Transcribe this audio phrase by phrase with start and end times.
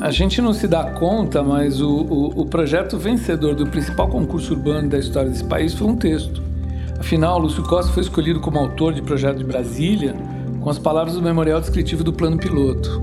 [0.00, 4.54] a gente não se dá conta, mas o, o, o projeto vencedor do principal concurso
[4.54, 6.42] urbano da história desse país foi um texto.
[6.98, 10.14] Afinal, Lúcio Costa foi escolhido como autor de Projeto de Brasília
[10.60, 13.02] com as palavras do memorial descritivo do plano piloto.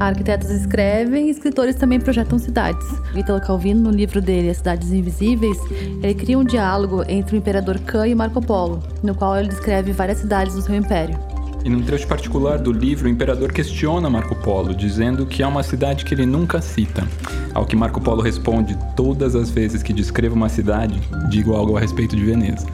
[0.00, 2.86] Arquitetos escrevem escritores também projetam cidades.
[3.14, 5.58] Italo Calvino, no livro dele As Cidades Invisíveis,
[6.02, 9.92] ele cria um diálogo entre o imperador Khan e Marco Polo, no qual ele descreve
[9.92, 11.31] várias cidades do seu império.
[11.64, 15.62] E num trecho particular do livro, o imperador questiona Marco Polo, dizendo que há uma
[15.62, 17.06] cidade que ele nunca cita.
[17.54, 21.80] Ao que Marco Polo responde: Todas as vezes que descrevo uma cidade, digo algo a
[21.80, 22.66] respeito de Veneza.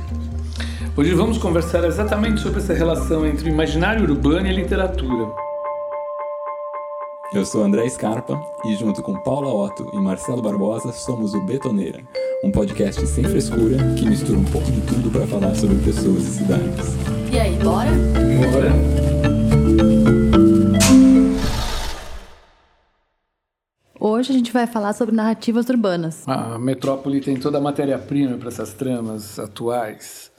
[0.96, 5.28] Hoje vamos conversar exatamente sobre essa relação entre o imaginário urbano e a literatura.
[7.32, 12.00] Eu sou André Scarpa e junto com Paula Otto e Marcelo Barbosa somos o Betoneira,
[12.42, 16.30] um podcast sem frescura que mistura um pouco de tudo para falar sobre pessoas e
[16.38, 17.17] cidades.
[17.30, 17.90] E aí, bora?
[17.90, 18.72] Bora!
[24.00, 26.26] Hoje a gente vai falar sobre narrativas urbanas.
[26.26, 30.32] A metrópole tem toda a matéria-prima para essas tramas atuais.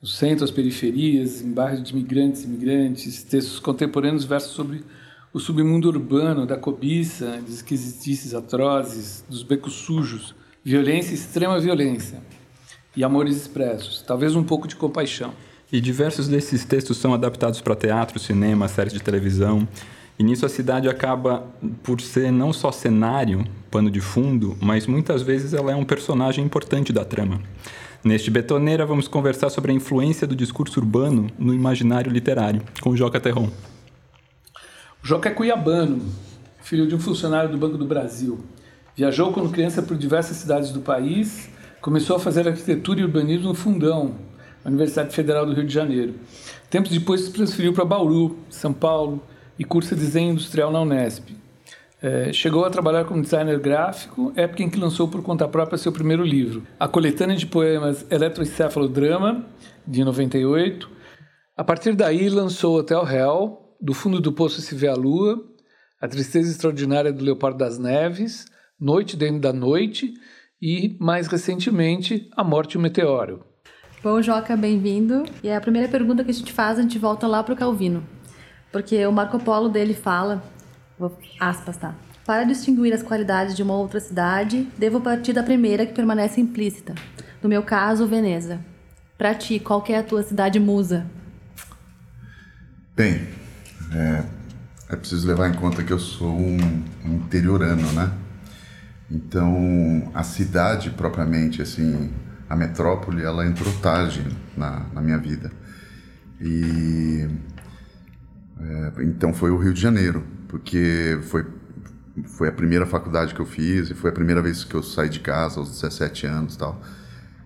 [0.00, 4.82] O centro, as periferias, em bairros de imigrantes e imigrantes, textos contemporâneos versos sobre
[5.32, 12.22] o submundo urbano, da cobiça, das esquisitices atrozes, dos becos sujos, violência e extrema violência,
[12.96, 15.32] e amores expressos, talvez um pouco de compaixão.
[15.72, 19.68] E diversos desses textos são adaptados para teatro, cinema, séries de televisão.
[20.18, 21.46] E nisso a cidade acaba
[21.82, 26.44] por ser não só cenário, pano de fundo, mas muitas vezes ela é um personagem
[26.44, 27.40] importante da trama.
[28.02, 33.20] Neste Betoneira, vamos conversar sobre a influência do discurso urbano no imaginário literário, com Joca
[33.20, 33.48] Terron.
[35.02, 36.02] O Joca é cuiabano,
[36.62, 38.40] filho de um funcionário do Banco do Brasil.
[38.96, 41.48] Viajou quando criança por diversas cidades do país,
[41.80, 44.16] começou a fazer arquitetura e urbanismo no Fundão,
[44.68, 46.14] Universidade Federal do Rio de Janeiro.
[46.68, 49.22] Tempos depois se transferiu para Bauru, São Paulo,
[49.58, 51.28] e cursa desenho industrial na Unesp.
[52.02, 55.92] É, chegou a trabalhar como designer gráfico, época em que lançou por conta própria seu
[55.92, 59.44] primeiro livro, a coletânea de poemas Eletroencefalodrama,
[59.86, 60.88] de 98.
[61.54, 65.44] A partir daí lançou Hotel Hell, do fundo do poço se vê a lua,
[66.00, 68.46] A tristeza extraordinária do Leopardo das Neves,
[68.80, 70.14] Noite dentro da noite
[70.62, 73.49] e, mais recentemente, A morte e o meteoro.
[74.02, 75.26] Bom, Joca, bem-vindo.
[75.42, 78.02] E a primeira pergunta que a gente faz, a gente volta lá para o Calvino.
[78.72, 80.42] Porque o Marco Polo dele fala,
[81.38, 81.94] aspas, tá?
[82.24, 86.94] Para distinguir as qualidades de uma outra cidade, devo partir da primeira que permanece implícita.
[87.42, 88.58] No meu caso, Veneza.
[89.18, 91.04] Para ti, qual é a tua cidade musa?
[92.96, 93.28] Bem,
[93.92, 94.24] é,
[94.88, 98.10] é preciso levar em conta que eu sou um, um interiorano, né?
[99.10, 102.10] Então, a cidade propriamente, assim,
[102.50, 105.52] a metrópole, ela entrou tarde na, na minha vida.
[106.40, 107.28] E
[108.60, 111.46] é, então foi o Rio de Janeiro, porque foi
[112.26, 115.08] foi a primeira faculdade que eu fiz e foi a primeira vez que eu saí
[115.08, 116.78] de casa aos 17 anos, tal.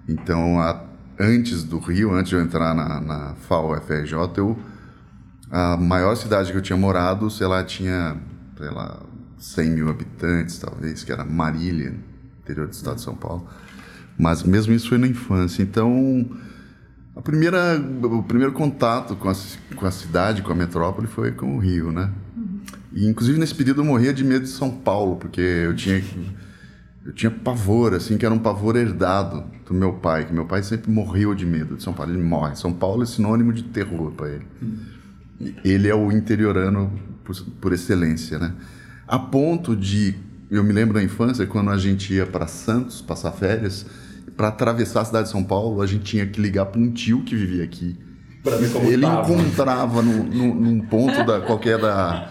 [0.09, 0.85] Então, a,
[1.21, 4.59] antes do Rio, antes de eu entrar na, na FAO FRJ, eu
[5.51, 8.17] a maior cidade que eu tinha morado, sei lá, tinha,
[8.57, 9.01] sei lá,
[9.39, 11.95] 100 mil habitantes, talvez, que era Marília,
[12.41, 13.47] interior do estado de São Paulo.
[14.19, 15.63] Mas mesmo isso foi na infância.
[15.63, 16.29] Então,
[17.17, 19.35] a primeira, o primeiro contato com a,
[19.75, 22.11] com a cidade, com a metrópole, foi com o Rio, né?
[22.93, 26.03] E, inclusive, nesse período eu morria de medo de São Paulo, porque eu tinha
[27.05, 30.63] eu tinha pavor, assim, que era um pavor herdado do meu pai, que meu pai
[30.63, 32.13] sempre morreu de medo de São Paulo.
[32.13, 32.57] Ele morre.
[32.57, 34.47] São Paulo é sinônimo de terror para ele
[35.65, 36.93] ele é o interiorano
[37.25, 38.55] por, por, excelência, né?
[39.07, 40.15] A ponto de,
[40.51, 43.87] eu me lembro da infância, quando a gente ia para Santos passar férias,
[44.37, 47.23] para atravessar a cidade de São Paulo, a gente tinha que ligar para um tio
[47.23, 47.97] que vivia aqui.
[48.87, 49.33] ele tava.
[49.33, 52.29] encontrava no, no, num ponto da qualquer da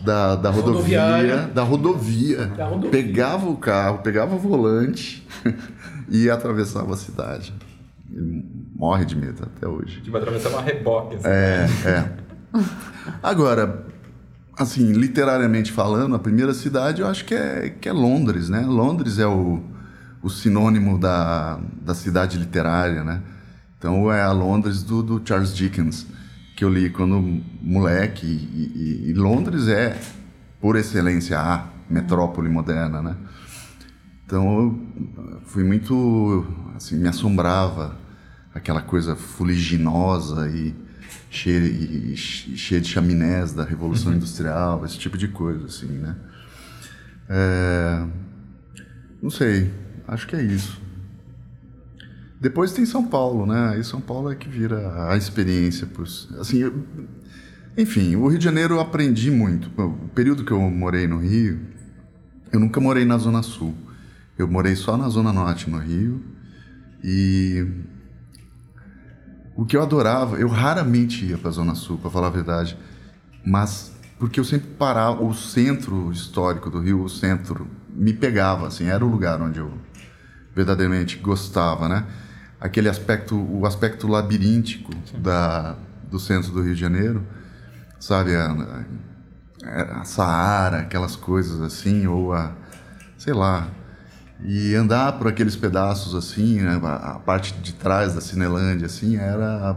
[0.00, 5.26] da, da rodovia, da rodovia, da rodovia, pegava o carro, pegava o volante
[6.08, 7.52] e atravessava a cidade.
[8.12, 8.44] Ele
[8.74, 10.00] morre de medo até hoje.
[10.02, 11.16] Tipo, atravessar uma reboque.
[11.16, 11.26] Assim.
[11.26, 12.10] É, é.
[13.22, 13.85] Agora,
[14.56, 18.60] assim, literariamente falando, a primeira cidade eu acho que é, que é Londres, né?
[18.60, 19.62] Londres é o,
[20.22, 23.22] o sinônimo da, da cidade literária, né?
[23.78, 26.06] Então é a Londres do, do Charles Dickens,
[26.56, 28.26] que eu li quando moleque.
[28.26, 30.00] E, e, e Londres é,
[30.60, 33.16] por excelência, a metrópole moderna, né?
[34.24, 36.44] Então eu fui muito,
[36.74, 37.96] assim, me assombrava
[38.54, 40.74] aquela coisa fuliginosa e
[41.30, 44.16] cheia, cheia de chaminés da Revolução uhum.
[44.16, 46.16] Industrial, esse tipo de coisa, assim, né?
[47.28, 48.06] É,
[49.22, 49.72] não sei,
[50.06, 50.80] acho que é isso.
[52.40, 53.70] Depois tem São Paulo, né?
[53.70, 55.86] Aí São Paulo é que vira a experiência.
[55.86, 56.04] Por,
[56.38, 56.84] assim, eu,
[57.76, 59.70] enfim, o Rio de Janeiro eu aprendi muito.
[59.80, 61.60] O período que eu morei no Rio,
[62.52, 63.74] Eu nunca morei na Zona Sul.
[64.38, 66.22] Eu morei só na Zona Norte, no Rio.
[67.02, 67.66] E
[69.56, 72.78] o que eu adorava, eu raramente ia para a Zona Sul, para falar a verdade,
[73.44, 78.86] mas porque eu sempre parava, o centro histórico do Rio, o centro, me pegava, assim,
[78.86, 79.72] era o lugar onde eu
[80.54, 82.06] verdadeiramente gostava, né?
[82.60, 85.76] Aquele aspecto, o aspecto labiríntico da,
[86.10, 87.26] do centro do Rio de Janeiro,
[87.98, 88.34] sabe?
[88.34, 88.84] A,
[90.00, 92.52] a Saara, aquelas coisas assim, ou a,
[93.18, 93.68] sei lá,
[94.44, 99.76] e andar por aqueles pedaços assim, né, a, parte de trás da Cinelândia, assim, era.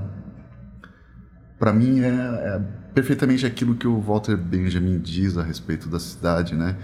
[1.57, 2.61] Para mim, é, é,
[2.93, 6.77] perfeitamente aquilo que o Walter Benjamin diz a respeito da cidade, né?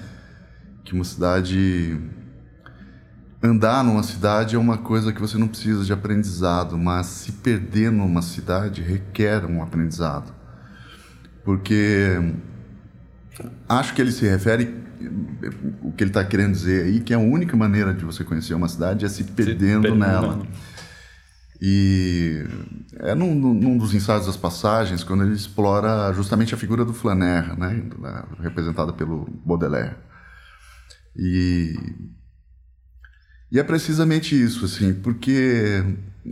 [0.84, 2.00] Que uma cidade.
[3.44, 7.92] Andar numa cidade é uma coisa que você não precisa de aprendizado, mas se perder
[7.92, 10.34] numa cidade requer um aprendizado.
[11.44, 12.18] Porque
[13.70, 14.85] acho que ele se refere
[15.82, 18.68] o que ele está querendo dizer aí que a única maneira de você conhecer uma
[18.68, 20.46] cidade é se perdendo, se nela.
[21.62, 22.44] e
[23.00, 27.58] é num, num, dos ensaios das passagens quando ele explora justamente a figura do Flaner,
[27.58, 27.84] né,
[28.40, 29.96] representada pelo Baudelaire.
[31.16, 31.76] E
[33.52, 35.84] e é precisamente isso assim porque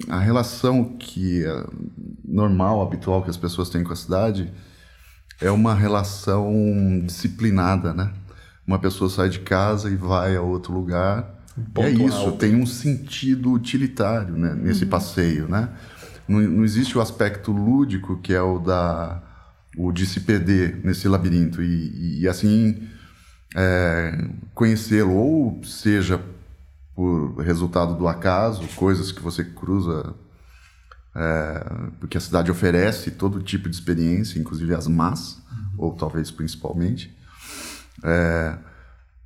[0.09, 1.65] a relação que é
[2.25, 4.51] normal habitual que as pessoas têm com a cidade
[5.43, 8.11] é uma relação disciplinada, né?
[8.65, 11.43] Uma pessoa sai de casa e vai a outro lugar.
[11.77, 14.89] é isso, tem um sentido utilitário né, nesse uhum.
[14.89, 15.69] passeio, né?
[16.27, 19.21] Não, não, existe o aspecto lúdico que é o da
[19.77, 22.87] o de se perder nesse labirinto e, e assim
[23.55, 26.21] é, conhecê-lo ou seja
[26.95, 30.15] por resultado do acaso, coisas que você cruza
[31.15, 35.85] é, porque a cidade oferece todo tipo de experiência, inclusive as más, uhum.
[35.85, 37.15] ou talvez principalmente.
[38.03, 38.57] É,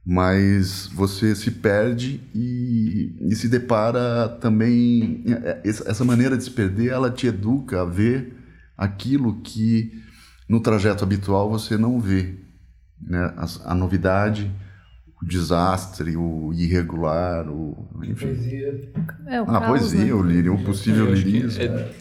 [0.06, 5.24] mas você se perde e, e, se depara também.
[5.28, 8.36] É, essa maneira de se perder, ela te educa a ver
[8.78, 9.92] aquilo que
[10.48, 12.36] no trajeto habitual você não vê.
[13.02, 13.20] Né?
[13.36, 14.50] A, a novidade,
[15.22, 18.28] o desastre, o irregular, o, enfim.
[18.28, 18.92] Poesia.
[19.26, 20.14] É, o a ah, poesia, né?
[20.14, 21.62] o lírio, o possível lirismo.
[21.62, 21.92] É,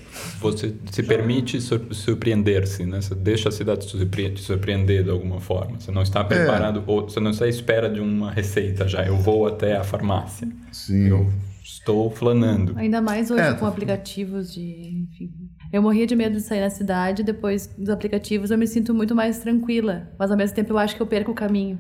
[0.41, 3.01] você se permite surpreender-se, né?
[3.01, 5.81] Você deixa a cidade te surpreender de alguma forma.
[5.81, 6.83] Você não está preparado, é.
[6.87, 9.05] ou você não está à espera de uma receita já.
[9.05, 10.49] Eu vou até a farmácia.
[10.73, 11.09] Sim.
[11.09, 11.33] Eu
[11.63, 12.75] estou flanando.
[12.77, 15.33] Ainda mais hoje é, com aplicativos de, enfim.
[15.73, 19.15] Eu morria de medo de sair na cidade, depois dos aplicativos eu me sinto muito
[19.15, 21.79] mais tranquila, mas ao mesmo tempo eu acho que eu perco o caminho.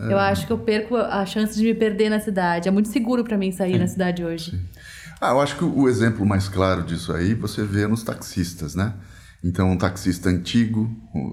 [0.00, 0.12] É.
[0.12, 2.68] Eu acho que eu perco a chance de me perder na cidade.
[2.68, 3.78] É muito seguro para mim sair Sim.
[3.78, 4.50] na cidade hoje.
[4.50, 4.60] Sim.
[5.20, 8.94] Ah, eu acho que o exemplo mais claro disso aí você vê nos taxistas, né?
[9.42, 10.90] Então, um taxista antigo,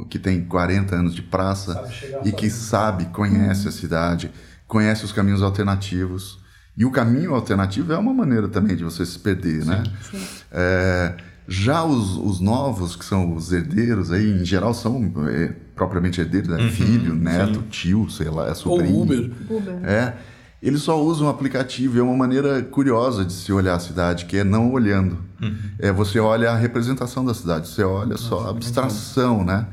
[0.10, 1.82] que tem 40 anos de praça
[2.26, 4.30] e que sabe, conhece a cidade,
[4.68, 6.40] conhece os caminhos alternativos.
[6.76, 9.84] E o caminho alternativo é uma maneira também de você se perder, né?
[10.10, 10.26] Sim.
[10.52, 11.16] É,
[11.48, 16.50] já os, os, novos, que são os herdeiros, aí em geral são é, propriamente herdeiros,
[16.50, 16.64] né?
[16.64, 17.68] uhum, filho, neto, sim.
[17.70, 18.96] tio, sei lá, é sobrinho.
[18.96, 19.32] Ou Uber.
[19.50, 19.76] Uber.
[19.84, 20.14] É.
[20.62, 24.38] Eles só usam o aplicativo, é uma maneira curiosa de se olhar a cidade, que
[24.38, 25.18] é não olhando.
[25.42, 25.58] Uhum.
[25.80, 29.66] É, você olha a representação da cidade, você olha Nossa, só a abstração, né?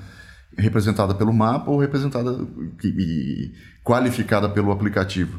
[0.57, 2.39] Representada pelo mapa ou representada
[2.83, 3.53] e
[3.85, 5.39] qualificada pelo aplicativo.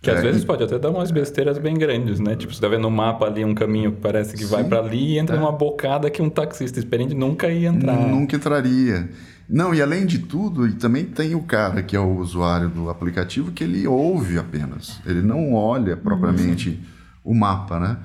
[0.00, 0.46] Que às é, vezes e...
[0.46, 2.34] pode até dar umas besteiras bem grandes, né?
[2.34, 4.78] Tipo, você tá vendo no mapa ali um caminho que parece que Sim, vai para
[4.78, 5.38] ali e entra é.
[5.38, 7.96] numa bocada que um taxista experiente nunca ia entrar.
[7.96, 9.10] Nunca entraria.
[9.50, 12.88] Não, e além de tudo, e também tem o cara que é o usuário do
[12.88, 15.00] aplicativo que ele ouve apenas.
[15.04, 16.80] Ele não olha propriamente
[17.24, 17.32] uhum.
[17.32, 17.96] o mapa, né?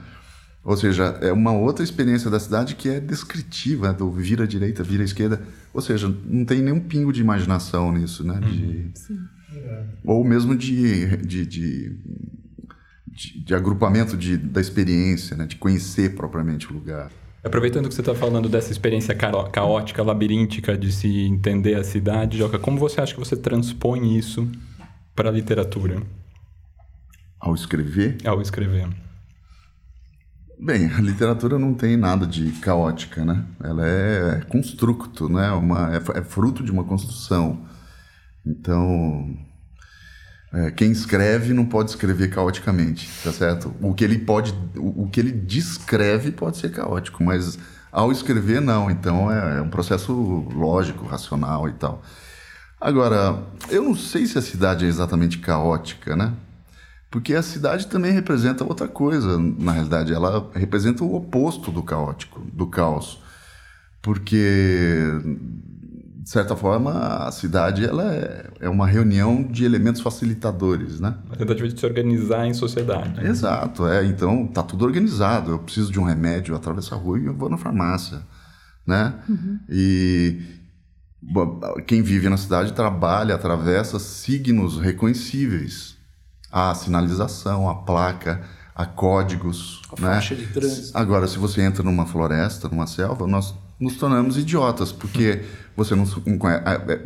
[0.63, 4.83] Ou seja, é uma outra experiência da cidade que é descritiva, do vira à direita,
[4.83, 5.39] vira à esquerda.
[5.71, 8.39] Ou seja, não tem nenhum pingo de imaginação nisso, né?
[8.39, 8.63] De...
[8.63, 8.91] Uhum.
[8.95, 9.35] Sim
[10.03, 11.99] ou mesmo de, de, de,
[13.07, 15.45] de, de agrupamento de, da experiência, né?
[15.45, 17.11] de conhecer propriamente o lugar.
[17.45, 22.57] Aproveitando que você está falando dessa experiência caótica, labiríntica de se entender a cidade, Joca,
[22.57, 24.49] como você acha que você transpõe isso
[25.15, 26.01] para a literatura?
[27.39, 28.17] Ao escrever?
[28.25, 28.89] Ao escrever.
[30.59, 33.45] Bem, a literatura não tem nada de caótica, né?
[33.63, 35.51] Ela é construto, né?
[35.51, 37.63] Uma, é, é fruto de uma construção.
[38.43, 39.37] Então,
[40.55, 43.75] é, quem escreve não pode escrever caoticamente, tá certo?
[43.81, 47.59] O que ele pode, o, o, que ele descreve pode ser caótico, mas
[47.91, 48.89] ao escrever não.
[48.89, 50.13] Então é, é um processo
[50.55, 52.01] lógico, racional e tal.
[52.79, 56.31] Agora, eu não sei se a cidade é exatamente caótica, né?
[57.12, 60.13] Porque a cidade também representa outra coisa, na realidade.
[60.13, 63.19] Ela representa o oposto do caótico, do caos.
[64.01, 65.01] Porque
[66.25, 66.91] de certa forma,
[67.27, 71.13] a cidade ela é, é uma reunião de elementos facilitadores, né?
[71.27, 73.24] Uma tentativa de se organizar em sociedade.
[73.24, 74.03] Exato, é.
[74.03, 75.51] Então, tá tudo organizado.
[75.51, 78.24] Eu preciso de um remédio, eu atravesso a rua e eu vou na farmácia,
[78.88, 79.13] né?
[79.29, 79.60] Uhum.
[79.70, 80.41] E
[81.86, 85.96] quem vive na cidade trabalha, atravessa signos reconhecíveis.
[86.51, 88.41] A sinalização, a placa,
[88.74, 90.13] a códigos, a né?
[90.15, 90.98] faixa de trânsito.
[90.98, 95.44] Agora, se você entra numa floresta, numa selva, nós nos tornamos idiotas, porque
[95.75, 96.05] você não,
[96.50, 97.01] é,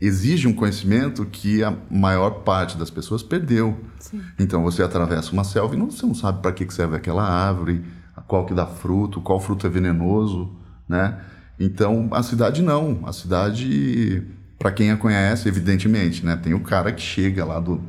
[0.00, 3.78] exige um conhecimento que a maior parte das pessoas perdeu.
[3.98, 4.22] Sim.
[4.38, 7.84] Então você atravessa uma selva e não, você não sabe para que serve aquela árvore,
[8.26, 10.50] qual que dá fruto, qual fruto é venenoso,
[10.88, 11.20] né?
[11.58, 14.22] Então a cidade não, a cidade
[14.58, 16.36] para quem a conhece, evidentemente, né?
[16.36, 17.80] Tem o cara que chega lá do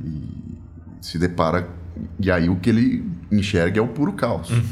[0.00, 0.58] e
[1.00, 1.68] se depara
[2.18, 4.50] e aí o que ele enxerga é o puro caos.
[4.50, 4.62] Uhum.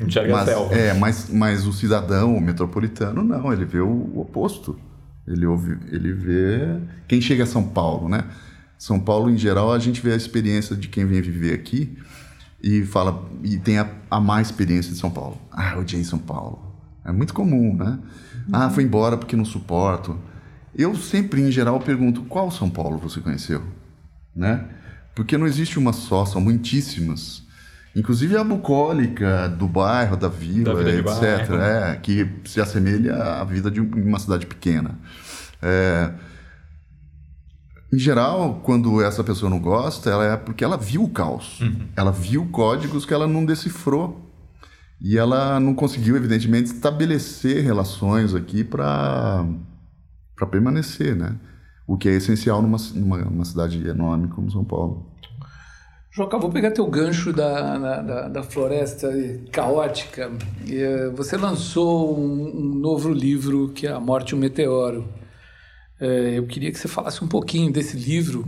[0.00, 0.74] Enxerga mas, a selva.
[0.74, 4.78] É, mas, mas o cidadão, o metropolitano, não, ele vê o, o oposto.
[5.26, 8.24] Ele, ouve, ele vê quem chega a São Paulo, né?
[8.78, 11.98] São Paulo, em geral, a gente vê a experiência de quem vem viver aqui
[12.62, 15.38] e fala e tem a, a má experiência de São Paulo.
[15.52, 16.74] Ah, eu odiei São Paulo.
[17.04, 17.98] É muito comum, né?
[18.52, 20.18] Ah, fui embora porque não suporto.
[20.74, 23.62] Eu sempre, em geral, pergunto qual São Paulo você conheceu,
[24.34, 24.66] né?
[25.14, 27.42] Porque não existe uma só, são muitíssimas.
[27.94, 33.70] Inclusive a bucólica do bairro, da vila, da etc., é, que se assemelha à vida
[33.70, 34.96] de uma cidade pequena.
[35.60, 36.12] É,
[37.92, 41.60] em geral, quando essa pessoa não gosta, ela é porque ela viu o caos.
[41.60, 41.88] Uhum.
[41.96, 44.30] Ela viu códigos que ela não decifrou.
[45.00, 49.44] E ela não conseguiu, evidentemente, estabelecer relações aqui para
[50.50, 51.36] permanecer, né?
[51.86, 55.10] O que é essencial numa, numa, numa cidade enorme como São Paulo.
[56.12, 59.08] Joca, vou pegar teu gancho da, da, da floresta
[59.52, 60.32] caótica.
[60.68, 65.08] Eh, você lançou um, um, novo livro que é A Morte e o Meteoro.
[66.00, 68.44] Eh, eu queria que você falasse um pouquinho desse livro,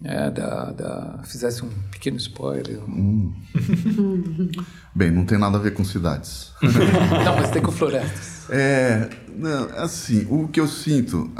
[0.00, 2.82] né, da, da, fizesse um pequeno spoiler.
[2.90, 3.32] Hum.
[4.92, 6.50] Bem, não tem nada a ver com cidades.
[7.24, 8.50] não, mas tem com florestas.
[8.50, 11.30] É, não, assim, o que eu sinto,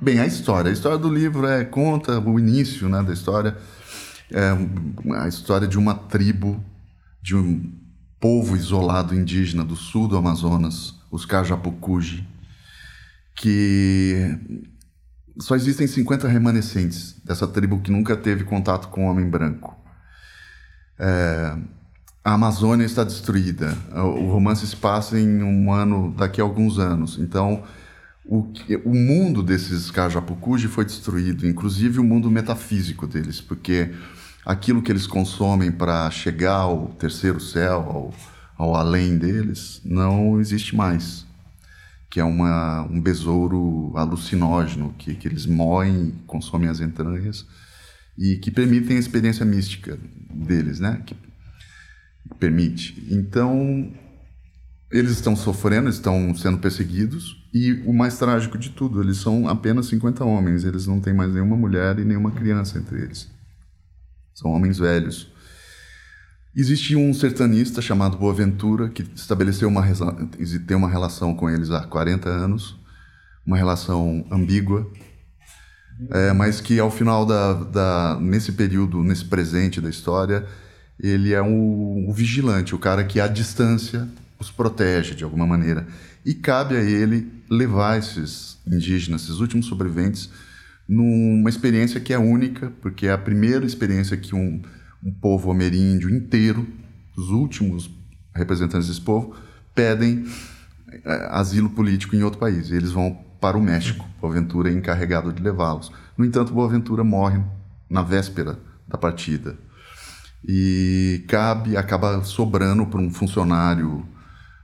[0.00, 3.56] bem, a história, a história do livro é conta o início, né, da história
[4.32, 6.62] é a história de uma tribo,
[7.22, 7.72] de um
[8.18, 12.26] povo isolado indígena do sul do Amazonas, os Cajapucuji,
[13.34, 14.38] que
[15.38, 19.76] só existem 50 remanescentes dessa tribo que nunca teve contato com o homem branco.
[20.98, 21.56] É,
[22.22, 23.76] a Amazônia está destruída.
[23.94, 27.18] O romance se passa em um ano, daqui a alguns anos.
[27.18, 27.64] Então,
[28.24, 28.52] o,
[28.84, 33.90] o mundo desses Cajapucuji foi destruído, inclusive o mundo metafísico deles, porque
[34.44, 38.14] aquilo que eles consomem para chegar ao terceiro céu, ao,
[38.56, 41.26] ao além deles, não existe mais.
[42.10, 47.46] Que é uma, um besouro alucinógeno que, que eles moem, consomem as entranhas
[48.18, 49.96] e que permitem a experiência mística
[50.28, 51.02] deles, né?
[51.06, 51.14] Que
[52.38, 53.06] permite.
[53.10, 53.92] Então,
[54.90, 59.86] eles estão sofrendo, estão sendo perseguidos e o mais trágico de tudo, eles são apenas
[59.86, 63.28] 50 homens, eles não têm mais nenhuma mulher e nenhuma criança entre eles.
[64.40, 65.30] São homens velhos.
[66.56, 69.84] Existia um sertanista chamado Boaventura que estabeleceu uma
[70.66, 72.74] tem uma relação com eles há 40 anos,
[73.46, 74.90] uma relação ambígua,
[76.10, 80.46] é, mas que ao final da, da, nesse período, nesse presente da história,
[80.98, 85.86] ele é um, um vigilante, o cara que à distância os protege de alguma maneira.
[86.24, 90.30] E cabe a ele levar esses indígenas, esses últimos sobreviventes,
[90.90, 94.60] numa experiência que é única, porque é a primeira experiência que um,
[95.04, 96.66] um povo ameríndio inteiro,
[97.16, 97.88] os últimos
[98.34, 99.32] representantes desse povo,
[99.72, 100.24] pedem
[101.04, 102.70] é, asilo político em outro país.
[102.70, 104.04] E eles vão para o México.
[104.20, 105.92] Boaventura é encarregado de levá-los.
[106.18, 107.40] No entanto, Boaventura morre
[107.88, 109.56] na véspera da partida.
[110.44, 114.04] E cabe, acaba sobrando para um funcionário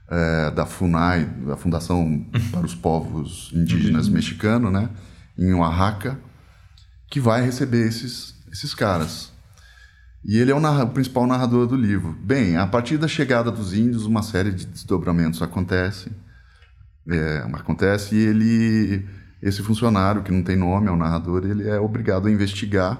[0.09, 4.09] é, da FUNAI, da Fundação para os Povos Indígenas.
[4.09, 4.89] Mexicano, né?
[5.37, 6.19] Em Oaxaca,
[7.09, 9.31] que vai receber esses, esses caras.
[10.25, 12.17] E ele é o, narra, o, principal narrador do livro.
[12.21, 16.11] Bem, a partir da chegada dos índios, uma série de desdobramentos acontece.
[17.07, 19.05] É, acontece e ele,
[19.41, 22.99] esse funcionário que não tem nome, é o narrador, ele é obrigado a investigar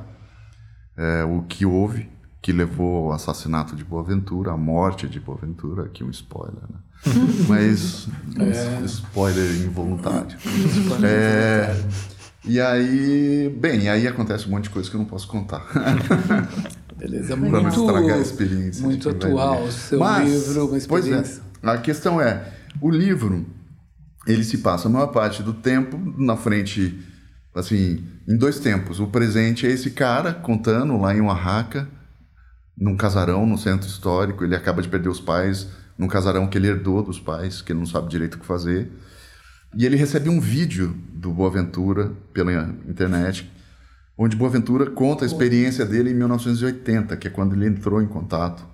[0.96, 2.10] é, o que houve,
[2.42, 6.80] que levou ao assassinato de Boaventura, à morte de Boaventura, aqui um spoiler, né?
[7.50, 8.08] Mas
[8.40, 8.86] é.
[8.86, 10.38] spoiler involuntário.
[10.38, 12.17] Spoiler é, involuntário.
[12.46, 15.66] E aí, bem, aí acontece um monte de coisa que eu não posso contar.
[16.98, 18.84] Beleza, muito, pra não estragar a experiência.
[18.84, 21.42] Muito atual o seu Mas, livro, uma experiência.
[21.62, 23.46] Pois é, a questão é, o livro,
[24.26, 27.00] ele se passa a maior parte do tempo na frente,
[27.54, 29.00] assim, em dois tempos.
[29.00, 31.88] O presente é esse cara contando lá em Oaxaca,
[32.76, 34.44] num casarão no centro histórico.
[34.44, 35.68] Ele acaba de perder os pais
[35.98, 38.92] num casarão que ele herdou dos pais, que ele não sabe direito o que fazer.
[39.76, 42.52] E ele recebe um vídeo do Boaventura pela
[42.88, 43.52] internet,
[44.18, 48.66] onde Boaventura conta a experiência dele em 1980, que é quando ele entrou em contato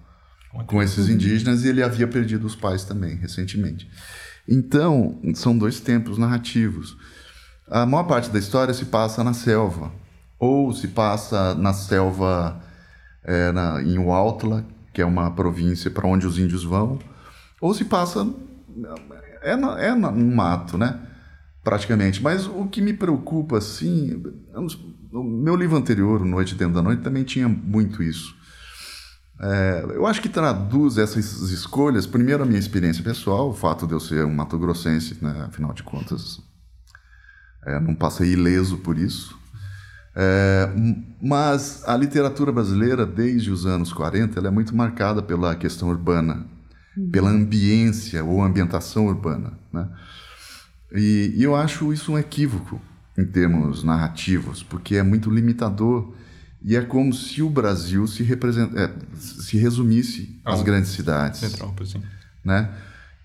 [0.68, 3.90] com esses indígenas e ele havia perdido os pais também, recentemente.
[4.48, 6.96] Então, são dois tempos narrativos.
[7.68, 9.92] A maior parte da história se passa na selva,
[10.38, 12.62] ou se passa na selva
[13.24, 17.00] é, na, em Huautla, que é uma província para onde os índios vão,
[17.60, 18.28] ou se passa
[19.44, 21.00] é, na, é no mato, né?
[21.64, 22.22] Praticamente.
[22.22, 24.22] Mas o que me preocupa, assim,
[25.12, 28.36] o meu livro anterior, Noite Dentro da Noite, também tinha muito isso.
[29.42, 33.94] É, eu acho que traduz essas escolhas, primeiro a minha experiência pessoal, o fato de
[33.94, 36.40] eu ser um mato-grossense, né, afinal de contas,
[37.66, 39.38] é, não passei ileso por isso.
[40.16, 40.70] É,
[41.22, 46.46] mas a literatura brasileira, desde os anos 40, ela é muito marcada pela questão urbana,
[47.12, 49.54] pela ambiência ou ambientação urbana.
[49.72, 49.90] Né?
[50.94, 52.82] E, e eu acho isso um equívoco
[53.18, 56.14] em termos narrativos, porque é muito limitador
[56.64, 58.72] e é como se o Brasil se, represent...
[58.76, 61.42] É, se resumisse às ah, grandes cidades.
[61.42, 62.02] Metrópole, sim.
[62.44, 62.74] Né?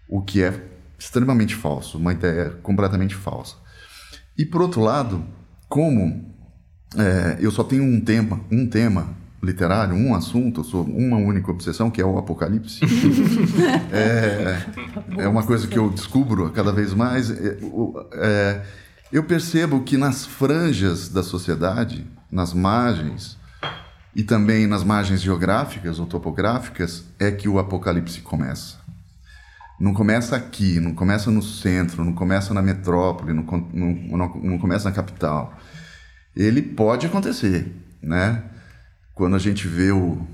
[0.09, 0.61] O que é
[0.99, 3.57] extremamente falso, uma ideia completamente falsa.
[4.37, 5.25] E por outro lado,
[5.69, 6.35] como
[6.97, 12.01] é, eu só tenho um tema, um tema literário, um assunto, uma única obsessão, que
[12.01, 12.81] é o apocalipse.
[13.93, 17.31] é, é uma coisa que eu descubro cada vez mais.
[17.31, 17.59] É,
[18.15, 18.63] é,
[19.13, 23.39] eu percebo que nas franjas da sociedade, nas margens,
[24.15, 28.79] e também nas margens geográficas ou topográficas, é que o apocalipse começa.
[29.79, 34.89] Não começa aqui, não começa no centro, não começa na metrópole, não, não, não começa
[34.89, 35.57] na capital.
[36.35, 37.73] Ele pode acontecer,
[38.03, 38.43] né?
[39.19, 40.25] Quando a gente vê o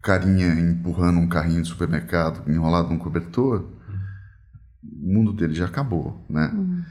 [0.00, 3.64] carinha empurrando um carrinho de supermercado enrolado num cobertor,
[4.80, 6.52] o mundo dele já acabou, né?
[6.54, 6.84] Uhum.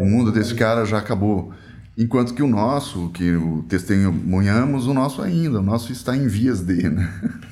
[0.00, 1.54] O mundo desse cara já acabou.
[1.96, 6.60] Enquanto que o nosso, que o testemunhamos, o nosso ainda, o nosso está em vias
[6.60, 7.10] de, né?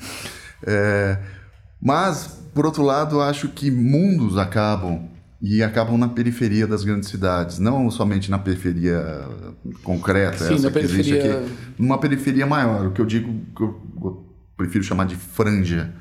[0.65, 1.19] É,
[1.81, 5.09] mas, por outro lado, acho que mundos acabam
[5.45, 9.27] e acabam na periferia das grandes cidades, não somente na periferia
[9.83, 11.17] concreta, Sim, essa na que periferia...
[11.17, 14.25] existe aqui, numa periferia maior, o que eu digo, que eu
[14.55, 15.93] prefiro chamar de franja,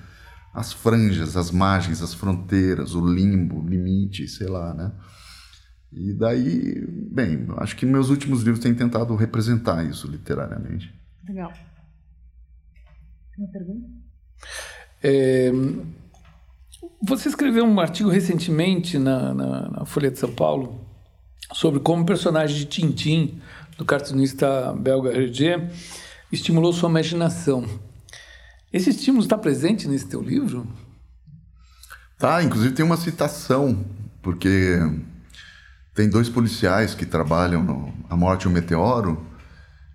[0.55, 4.93] as franjas, as margens, as fronteiras, o limbo, o limite, sei lá, né?
[5.93, 10.95] E daí, bem, acho que meus últimos livros têm tentado representar isso literariamente.
[11.27, 11.53] Legal.
[13.37, 13.89] Uma pergunta?
[15.03, 15.51] É,
[17.03, 20.81] você escreveu um artigo recentemente na, na, na, Folha de São Paulo
[21.53, 23.41] sobre como o personagem de Tintim,
[23.77, 25.69] do cartunista belga Hergé,
[26.31, 27.65] estimulou sua imaginação.
[28.73, 30.67] Esse estímulo está presente nesse teu livro?
[32.19, 33.85] Tá, inclusive tem uma citação,
[34.23, 34.79] porque
[35.95, 39.27] tem dois policiais que trabalham no A Morte e o Meteoro,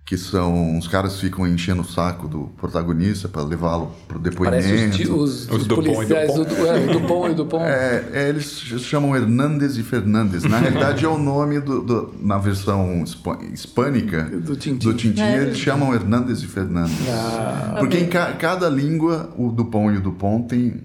[0.08, 4.20] que são os caras que ficam enchendo o saco do protagonista para levá-lo para o
[4.20, 4.66] depoimento.
[4.66, 7.60] Parece os, os, os, os policiais é, Pão e do Pão.
[7.60, 8.46] É, é, eles
[8.80, 10.44] chamam Hernandes e Fernandes.
[10.44, 13.04] Na realidade é o nome do, do na versão
[13.52, 14.78] hispânica do Tintin.
[14.78, 15.42] Do Tintin é.
[15.42, 17.06] eles chamam Hernandes e Fernandes.
[17.06, 20.84] Ah, Porque em ca, cada língua o do Pão e o do Pão tem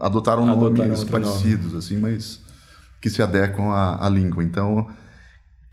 [0.00, 1.78] adotaram, adotaram nomes parecidos nome.
[1.78, 2.40] assim, mas
[3.02, 4.42] que se adequam à, à língua.
[4.42, 4.86] Então,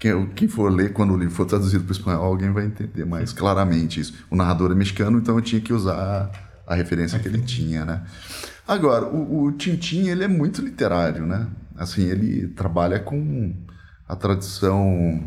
[0.03, 3.05] quem, quem, for ler, quando o livro for traduzido para o espanhol, alguém vai entender
[3.05, 4.13] mais claramente isso.
[4.29, 6.29] O narrador é mexicano, então eu tinha que usar
[6.67, 8.03] a, referência que ele tinha, né?
[8.67, 11.47] Agora, o, o Tintin, ele é muito literário, né?
[11.77, 13.55] Assim, ele trabalha com
[14.05, 15.23] a tradição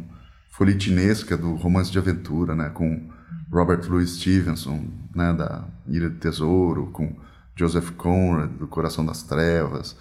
[0.50, 2.68] folhetinesca do romance de aventura, né?
[2.68, 3.08] Com
[3.50, 5.32] Robert Louis Stevenson, né?
[5.32, 7.16] Da Ilha do Tesouro, com
[7.54, 9.96] Joseph Conrad, do Coração das Trevas,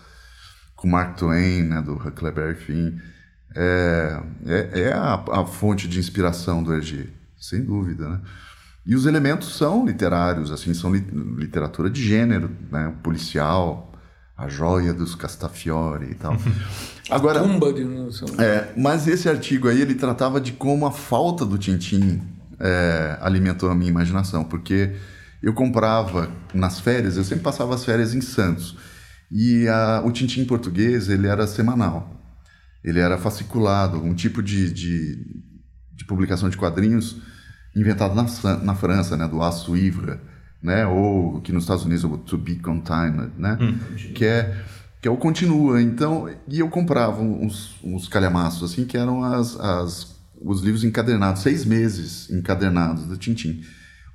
[0.75, 2.97] com Mark Twain, né, do Huckleberry Finn,
[3.53, 7.07] é, é, é a, a, fonte de inspiração do Hergé,
[7.39, 8.21] sem dúvida, né?
[8.85, 11.03] E os elementos são literários, assim, são li,
[11.37, 13.91] literatura de gênero, né, policial,
[14.37, 16.37] a joia dos Castafiore e tal.
[17.09, 17.83] Agora, tumba de
[18.39, 22.21] é, mas esse artigo aí ele tratava de como a falta do Tintim
[22.59, 24.95] é, alimentou a minha imaginação, porque
[25.41, 28.77] eu comprava nas férias, eu sempre passava as férias em Santos.
[29.31, 32.14] E a, o Tintim português ele era semanal.
[32.85, 35.15] Ele era fasciculado, um tipo de, de,
[35.91, 37.17] de publicação de quadrinhos
[37.75, 40.21] inventado na, na França, né, do Aço Ivra,
[40.61, 43.79] né, ou que nos Estados Unidos o To Be Contained, né, hum.
[44.13, 44.63] que é
[45.01, 45.79] que é o Continua.
[45.81, 51.43] Então, e eu comprava uns, uns calhamaços, assim, que eram as, as, os livros encadernados,
[51.43, 53.61] seis meses encadernados do Tintim.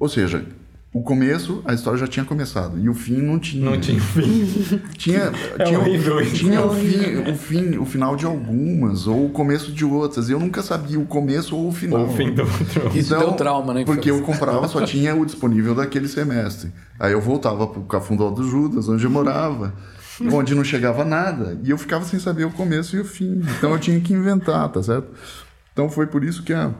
[0.01, 0.45] Ou seja,
[0.93, 2.77] o começo, a história já tinha começado.
[2.77, 3.65] E o fim não tinha.
[3.65, 4.81] Não tinha fim.
[4.99, 9.31] Tinha, É tinha, horrível tinha o, fim, o fim, o final de algumas, ou o
[9.31, 10.29] começo de outras.
[10.29, 12.01] Eu nunca sabia o começo ou o final.
[12.01, 12.99] Ou o fim do outro.
[12.99, 13.85] Isso deu trauma, né?
[13.85, 16.73] Porque eu comprava, só tinha o disponível daquele semestre.
[16.99, 19.73] Aí eu voltava pro Cafundó do Judas, onde eu morava,
[20.33, 21.57] onde não chegava nada.
[21.63, 23.45] E eu ficava sem saber o começo e o fim.
[23.59, 25.07] Então eu tinha que inventar, tá certo?
[25.73, 26.73] Então foi por isso que a.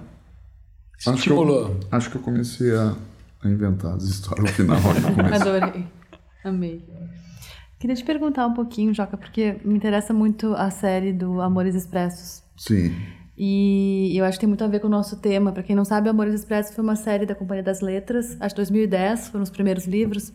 [1.07, 2.93] Acho que, eu, acho que eu comecei a,
[3.43, 4.81] a inventar as histórias no final.
[4.81, 5.49] começo.
[5.49, 5.87] Adorei.
[6.45, 6.85] Amei.
[7.79, 12.43] Queria te perguntar um pouquinho, Joca, porque me interessa muito a série do Amores Expressos.
[12.57, 12.95] Sim.
[13.43, 15.51] E eu acho que tem muito a ver com o nosso tema.
[15.51, 18.61] Para quem não sabe, Amores Expressos foi uma série da Companhia das Letras, acho que
[18.61, 20.31] 2010, foram os primeiros livros,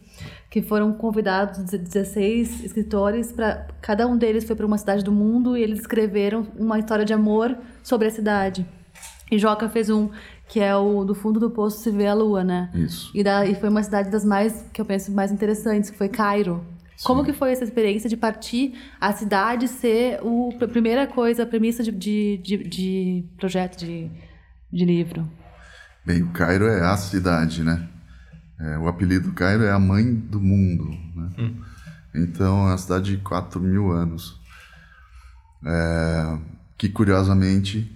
[0.49, 5.55] que foram convidados 16 escritores, para cada um deles foi para uma cidade do mundo
[5.55, 8.65] e eles escreveram uma história de amor sobre a cidade.
[9.31, 10.09] E Joca fez um
[10.47, 12.69] que é o do fundo do poço se vê a lua, né?
[12.73, 13.11] Isso.
[13.13, 16.09] E, da, e foi uma cidade das mais, que eu penso, mais interessantes, que foi
[16.09, 16.63] Cairo.
[17.03, 21.45] Como que foi essa experiência de partir a cidade ser o, a primeira coisa, a
[21.45, 24.09] premissa de, de, de, de projeto de,
[24.71, 25.29] de livro?
[26.05, 27.89] Bem, o Cairo é a cidade, né?
[28.59, 31.53] É, o apelido Cairo é a mãe do mundo, né?
[32.13, 34.39] Então, é uma cidade de 4 mil anos.
[35.65, 36.37] É,
[36.77, 37.94] que, curiosamente,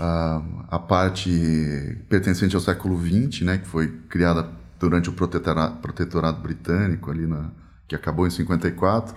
[0.00, 3.58] a, a parte pertencente ao século XX, né?
[3.58, 7.50] Que foi criada durante o protetora- protetorado britânico, ali na,
[7.86, 9.14] que acabou em 54,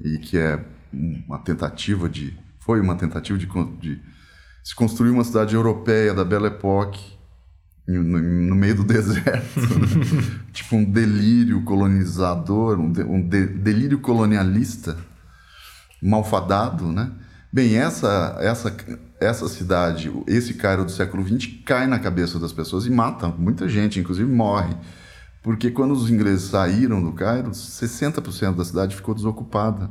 [0.00, 0.62] e que é
[0.92, 2.36] uma tentativa de...
[2.60, 3.46] Foi uma tentativa de,
[3.80, 4.00] de
[4.62, 7.14] se construir uma cidade europeia da Belle Époque,
[7.86, 9.60] no, no meio do deserto.
[9.60, 10.40] né?
[10.52, 14.96] tipo um delírio colonizador, um, de- um de- delírio colonialista
[16.02, 17.10] malfadado, né?
[17.54, 18.76] Bem, essa, essa,
[19.20, 23.68] essa cidade, esse Cairo do século XX cai na cabeça das pessoas e mata muita
[23.68, 24.74] gente, inclusive morre.
[25.40, 29.88] Porque quando os ingleses saíram do Cairo, 60% da cidade ficou desocupada.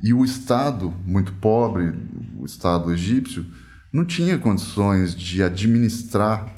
[0.00, 1.92] E o Estado, muito pobre,
[2.38, 3.44] o Estado egípcio,
[3.92, 6.54] não tinha condições de administrar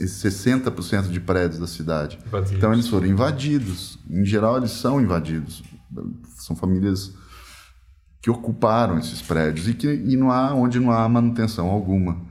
[0.00, 2.18] esses 60% de prédios da cidade.
[2.30, 2.56] Vazios.
[2.56, 3.98] Então eles foram invadidos.
[4.08, 5.62] Em geral, eles são invadidos.
[6.38, 7.12] São famílias
[8.20, 12.28] que ocuparam esses prédios e que e não há onde não há manutenção alguma.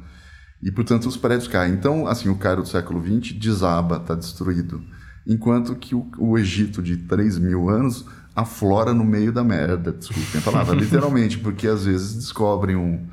[0.62, 1.74] E, portanto, os prédios caem.
[1.74, 4.82] Então, assim, o Cairo do século XX desaba, está destruído.
[5.26, 10.40] Enquanto que o, o Egito de 3 mil anos aflora no meio da merda, desculpem
[10.40, 13.08] a palavra, literalmente, porque às vezes descobrem um,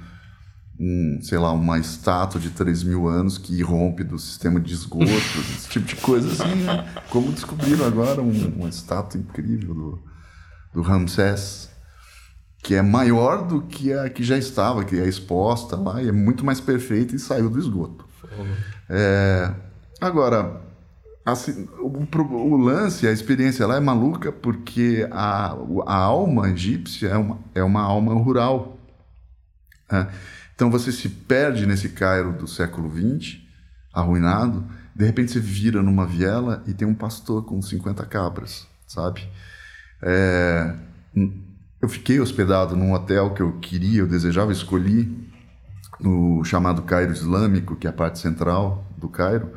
[0.78, 5.04] um, sei lá, uma estátua de 3 mil anos que rompe do sistema de esgoto,
[5.54, 6.86] esse tipo de coisa assim, né?
[7.10, 10.02] Como descobriram agora um, uma estátua incrível do,
[10.72, 11.70] do Ramsés,
[12.64, 16.12] que é maior do que a que já estava, que é exposta lá, e é
[16.12, 18.08] muito mais perfeita e saiu do esgoto.
[18.88, 19.52] É,
[20.00, 20.62] agora,
[21.26, 25.54] assim, o, o lance, a experiência lá é maluca porque a,
[25.86, 28.78] a alma egípcia é uma, é uma alma rural.
[29.92, 30.10] né?
[30.54, 33.42] Então você se perde nesse Cairo do século XX,
[33.92, 34.64] arruinado,
[34.96, 39.28] de repente você vira numa viela e tem um pastor com 50 cabras, sabe?
[40.00, 40.74] É,
[41.84, 45.30] eu fiquei hospedado num hotel que eu queria, eu desejava, escolhi
[46.00, 49.52] no chamado Cairo Islâmico, que é a parte central do Cairo.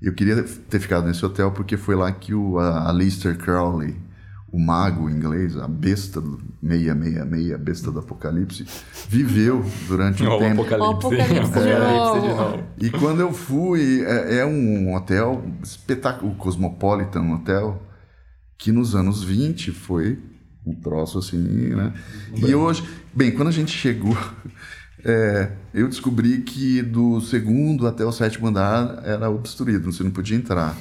[0.00, 3.96] Eu queria ter ficado nesse hotel porque foi lá que o a Aleister Crowley,
[4.50, 8.64] o mago inglês, a besta do 666, a besta do Apocalipse,
[9.08, 10.62] viveu durante um o tempo.
[10.62, 10.86] apocalipse.
[10.86, 12.64] O apocalipse de Apocalipse de novo.
[12.78, 17.82] E quando eu fui, é, é um hotel espetáculo, o Cosmopolitan Hotel,
[18.56, 20.29] que nos anos 20 foi
[20.66, 21.92] um troço assim, né?
[22.36, 22.82] E hoje,
[23.14, 24.16] bem, quando a gente chegou,
[25.04, 30.36] é, eu descobri que do segundo até o sétimo andar era obstruído, você não podia
[30.36, 30.76] entrar.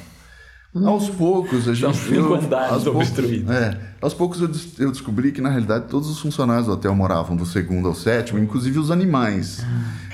[0.85, 1.81] Aos poucos a gente.
[1.81, 3.49] São cinco andares aos poucos- obstruídos.
[3.49, 7.35] é, aos poucos eu, eu descobri que na realidade todos os funcionários do hotel moravam
[7.35, 9.65] do segundo ao sétimo, inclusive os animais.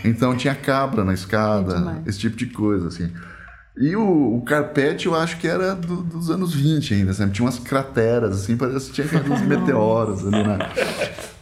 [0.05, 2.07] Então tinha cabra na É escada, demais.
[2.07, 3.09] esse tipo de coisa, assim.
[3.77, 7.31] E o, o carpete eu acho que era do- dos anos 20 ainda, sabe?
[7.33, 10.57] Tinha umas crateras, assim, parece que tinha aqueles meteoros ali, né?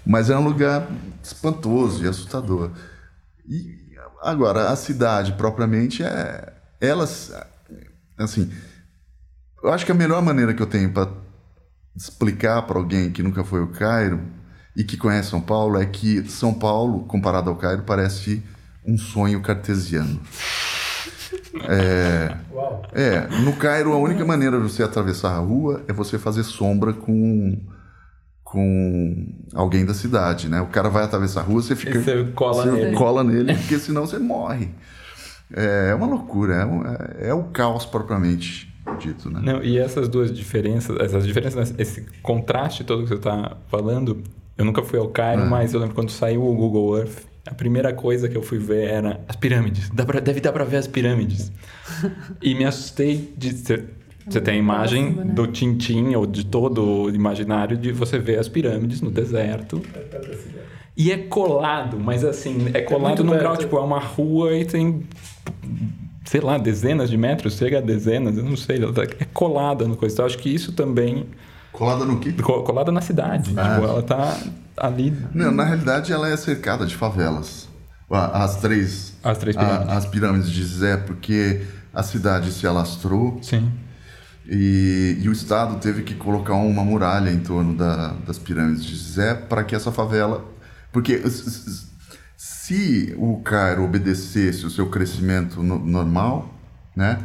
[0.06, 0.88] Mas era um lugar
[1.24, 2.72] espantoso e assustador.
[3.48, 3.78] E
[4.22, 6.54] agora, a cidade propriamente é.
[6.82, 7.32] Elas.
[8.18, 8.52] Assim.
[9.64, 11.10] Eu acho que a melhor maneira que eu tenho para
[11.96, 14.20] explicar para alguém que nunca foi ao Cairo
[14.76, 18.44] e que conhece São Paulo é que São Paulo, comparado ao Cairo, parece
[18.86, 20.20] um sonho cartesiano.
[22.94, 26.94] É, no Cairo a única maneira de você atravessar a rua é você fazer sombra
[26.94, 27.58] com
[28.44, 30.62] com alguém da cidade, né?
[30.62, 31.98] O cara vai atravessar a rua, você fica.
[31.98, 32.96] E você cola nele.
[32.96, 34.70] cola nele, porque senão você morre.
[35.52, 39.40] É uma loucura, é, um- é- é o caos propriamente dito, né?
[39.44, 44.22] Não, e essas duas diferenças, essas diferenças, esse contraste todo que você está falando,
[44.56, 47.94] eu nunca fui ao Cairo, mas eu lembro quando saiu o Google Earth, a primeira
[47.94, 49.90] coisa que eu fui ver era as pirâmides.
[49.90, 51.52] Dá pra- deve dar pra ver as pirâmides.
[52.42, 53.86] e me assustei de ser.
[54.26, 55.24] Você tem a imagem né?
[55.34, 59.82] do Tintim ou de todo o imaginário de você ver as pirâmides no deserto.
[60.96, 64.64] E é colado, mas assim, é colado muito num grau, tipo, é uma rua e
[64.64, 65.04] tem
[66.26, 69.96] sei lá, dezenas de metros, chega a dezenas, eu não sei, tá- é colada no
[69.98, 70.16] coisa.
[70.16, 71.26] Então, Eu acho que isso também,
[71.74, 72.32] Colada no quê?
[72.34, 73.76] co- colada na cidade, Ah.
[73.76, 74.38] tipo, ela tá
[74.78, 77.68] ali, Não, na realidade ela é cercada de favelas.
[78.10, 79.14] A- As três.
[79.24, 79.94] As três a- pirâmides.
[79.98, 81.62] as pirâmides de Zé, porque
[81.94, 83.72] a cidade se alastrou sim,
[84.48, 88.96] e, e o Estado teve que colocar uma muralha em torno da- das pirâmides de
[88.96, 90.46] Zé para que essa favela.
[90.92, 91.24] Porque
[92.38, 96.54] se o Cairo obedecesse o seu crescimento no- normal,
[96.96, 97.20] né?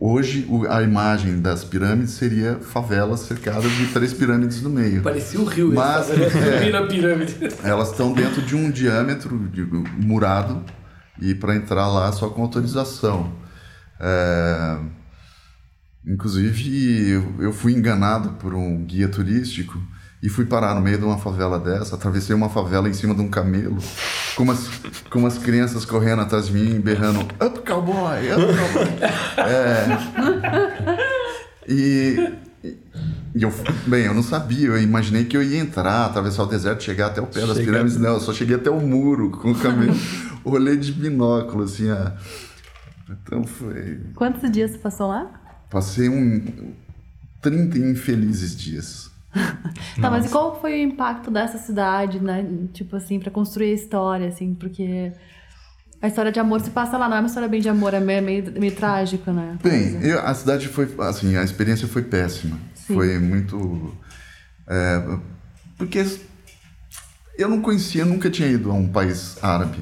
[0.00, 5.02] Hoje a imagem das pirâmides seria favelas cercadas de três pirâmides no meio.
[5.02, 6.70] Parecia o rio, Mas- é.
[6.70, 7.36] na pirâmide.
[7.64, 10.62] Elas estão dentro de um diâmetro de- murado
[11.20, 13.32] e para entrar lá só com autorização.
[14.00, 14.78] É,
[16.06, 19.78] Inclusive, eu fui enganado por um guia turístico
[20.22, 21.94] e fui parar no meio de uma favela dessa.
[21.94, 23.78] Atravessei uma favela em cima de um camelo,
[24.36, 24.68] com umas,
[25.10, 28.32] com umas crianças correndo atrás de mim, berrando: Up, cowboy!
[28.32, 28.88] Up, cowboy!
[29.38, 31.08] É.
[31.68, 32.16] E,
[33.34, 33.52] e eu,
[33.86, 37.20] bem, eu não sabia, eu imaginei que eu ia entrar, atravessar o deserto, chegar até
[37.20, 37.96] o pé das Chegar- pirâmides.
[37.98, 39.94] Não, eu só cheguei até o muro com o camelo.
[40.44, 42.14] Olhei de binóculo, assim, a...
[43.10, 44.00] Então foi.
[44.14, 45.30] Quantos dias você passou lá?
[45.70, 46.72] Passei um
[47.42, 49.07] 30 infelizes dias.
[50.00, 52.46] Tá, mas e qual foi o impacto dessa cidade, né?
[52.72, 55.12] Tipo assim, pra construir a história, assim, porque
[56.00, 58.00] a história de amor se passa lá, não é uma história bem de amor, é
[58.00, 59.58] meio, meio, meio trágico, né?
[59.62, 62.58] Bem, eu- a cidade foi, assim, a experiência foi péssima.
[62.74, 62.94] Sim.
[62.94, 63.92] Foi muito.
[64.68, 65.18] é,
[65.76, 66.04] porque
[67.36, 69.78] eu não conhecia, nunca tinha ido a um país árabe.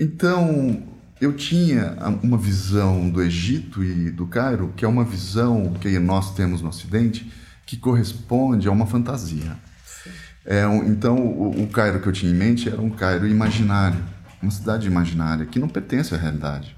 [0.00, 0.82] Então,
[1.20, 6.34] eu tinha uma visão do Egito e do Cairo, que é uma visão que nós
[6.34, 7.30] temos no Ocidente,
[7.72, 9.56] que corresponde a uma fantasia.
[10.44, 13.98] É então, o, o Cairo que eu tinha em mente era um Cairo imaginário,
[14.42, 16.76] uma cidade imaginária, que não pertence à realidade.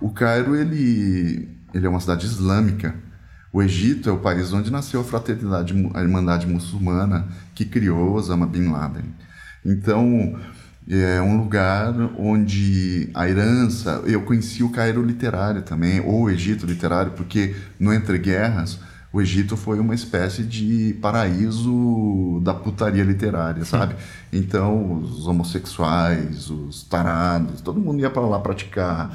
[0.00, 2.94] O Cairo, ele, ele é uma cidade islâmica.
[3.52, 8.46] O Egito é o país onde nasceu a fraternidade, a irmandade muçulmana, que criou Osama
[8.46, 9.14] Bin Laden.
[9.62, 10.40] Então,
[10.88, 14.02] é um lugar onde a herança...
[14.06, 18.78] Eu conheci o Cairo literário também, ou o Egito literário, porque no Entre Guerras,
[19.12, 23.96] o Egito foi uma espécie de paraíso da putaria literária, sabe?
[24.32, 29.10] Então, os homossexuais, os tarados, todo mundo ia para lá praticar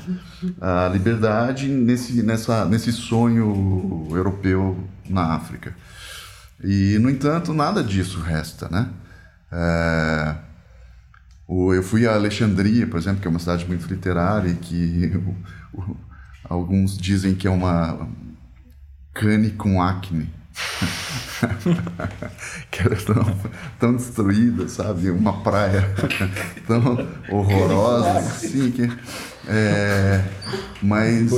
[0.60, 4.78] a liberdade nesse, nessa, nesse sonho europeu
[5.10, 5.74] na África.
[6.62, 8.90] E, no entanto, nada disso resta, né?
[9.50, 10.36] É,
[11.48, 15.14] eu fui a Alexandria, por exemplo, que é uma cidade muito literária e que
[16.44, 18.10] alguns dizem que é uma
[19.16, 20.30] cane com acne.
[22.70, 23.38] que era tão,
[23.80, 25.10] tão destruída, sabe?
[25.10, 25.82] Uma praia
[26.68, 28.84] tão horrorosa, assim, que...
[29.48, 30.24] É,
[30.82, 31.32] mas...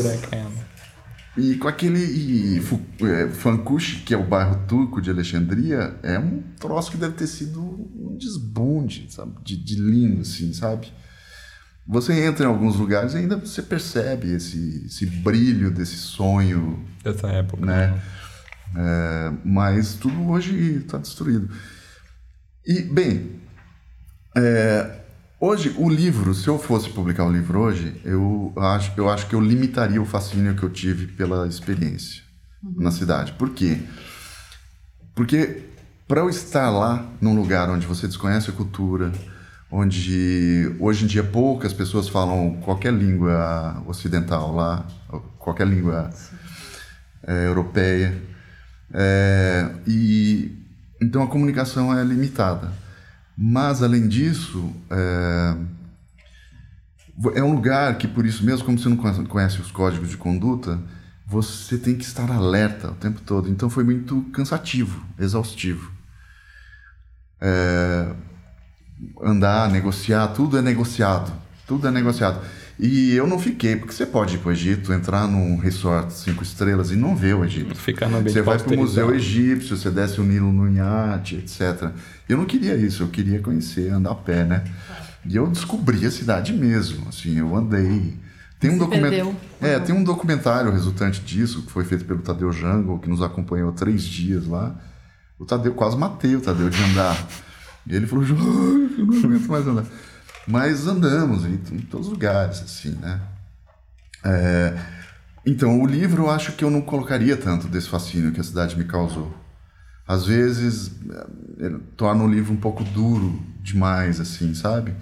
[1.38, 6.42] E com aquele e, é, Fankush, que é o bairro turco de Alexandria, é um
[6.60, 9.34] troço que deve ter sido um desbunde, sabe?
[9.44, 10.92] De, de lindo, assim, sabe?
[11.88, 17.28] Você entra em alguns lugares e ainda você percebe esse, esse brilho desse sonho, Dessa
[17.28, 17.66] época.
[17.66, 18.02] né?
[18.76, 21.50] É, mas tudo hoje está destruído.
[22.66, 23.40] E, bem,
[24.36, 25.00] é,
[25.40, 29.36] hoje, o livro, se eu fosse publicar o livro hoje, eu acho, eu acho que
[29.36, 32.22] eu limitaria o fascínio que eu tive pela experiência
[32.76, 33.32] na cidade.
[33.34, 33.80] Por quê?
[35.16, 35.64] Porque
[36.08, 39.12] para eu estar lá, num lugar onde você desconhece a cultura,
[39.72, 44.88] onde hoje em dia poucas pessoas falam qualquer língua ocidental lá,
[45.38, 46.10] qualquer língua
[47.24, 48.22] é, europeia,
[48.94, 50.58] é, e
[51.02, 52.72] então a comunicação é limitada.
[53.38, 55.56] Mas além disso, é,
[57.36, 60.18] é um lugar que por isso mesmo, como você não conhece- conhece os códigos de
[60.18, 60.80] conduta,
[61.26, 63.50] você tem que estar alerta o tempo todo.
[63.50, 65.92] Então foi muito cansativo, exaustivo.
[67.40, 68.16] É,
[69.22, 71.32] andar, negociar, tudo é negociado.
[71.68, 72.42] Tudo é negociado.
[72.80, 76.44] E eu não fiquei, porque você pode ir para o Egito, entrar num resort cinco
[76.44, 77.76] estrelas e não ver o Egito.
[77.76, 79.14] Ficar no Você vai para o Museu.
[79.14, 81.92] Egípcio, você desce o Nilo no iate, etc.
[82.30, 84.64] Eu não queria isso, eu queria conhecer, andar a pé, né?
[85.26, 88.16] E eu descobri a cidade mesmo, assim, eu andei.
[88.60, 89.36] Tem um perdeu.
[89.60, 93.72] É, tem um documentário resultante disso, que foi feito pelo Tadeu Jango, que nos acompanhou
[93.72, 94.76] três dias lá.
[95.38, 97.28] O Tadeu, quase matei o Tadeu de andar.
[97.88, 98.40] E ele falou, João,
[98.98, 99.86] eu não aguento mais andar.
[100.48, 103.22] Mas andamos em, em todos os lugares, assim, né?
[104.24, 104.78] É,
[105.46, 108.78] então, o livro eu acho que eu não colocaria tanto desse fascínio que a cidade
[108.78, 109.34] me causou.
[110.08, 110.92] Às vezes,
[111.60, 114.94] é, torna o livro um pouco duro demais, assim, sabe?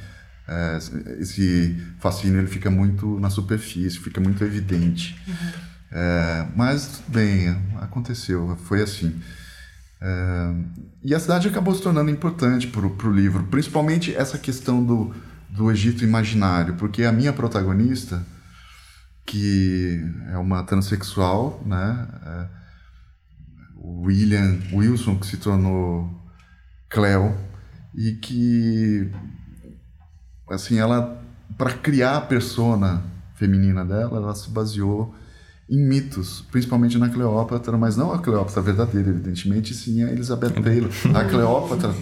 [0.48, 0.78] É,
[1.20, 5.20] esse fascínio ele fica muito na superfície, fica muito evidente.
[5.92, 9.20] É, mas, bem, aconteceu, foi assim.
[11.04, 15.14] E a cidade acabou se tornando importante para o livro, principalmente essa questão do,
[15.50, 18.26] do Egito imaginário, porque a minha protagonista,
[19.26, 22.08] que é uma transexual, né?
[22.26, 22.66] É,
[23.78, 26.10] William Wilson, que se tornou
[26.90, 27.36] Cleo,
[27.94, 29.12] e que,
[30.50, 31.24] assim, ela,
[31.58, 33.04] para criar a persona
[33.36, 35.14] feminina dela, ela se baseou
[35.70, 40.92] em mitos, principalmente na Cleópatra, mas não a Cleópatra verdadeira, evidentemente, sim a Elizabeth Taylor.
[41.14, 41.94] A Cleópatra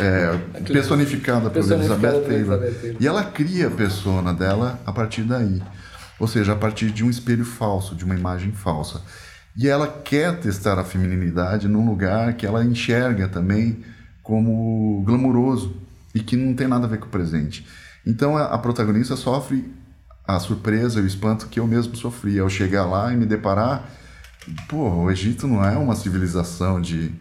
[0.00, 2.32] é, personificada Elizabeth por Taylor.
[2.32, 2.96] Elizabeth Taylor.
[3.00, 5.62] E ela cria a persona dela a partir daí.
[6.18, 9.00] Ou seja, a partir de um espelho falso, de uma imagem falsa.
[9.56, 13.82] E ela quer testar a feminilidade num lugar que ela enxerga também
[14.22, 15.74] como glamuroso
[16.14, 17.66] e que não tem nada a ver com o presente.
[18.06, 19.72] Então a, a protagonista sofre
[20.28, 23.88] a surpresa e o espanto que eu mesmo sofri ao chegar lá e me deparar.
[24.68, 27.12] Pô, o Egito não é uma civilização de.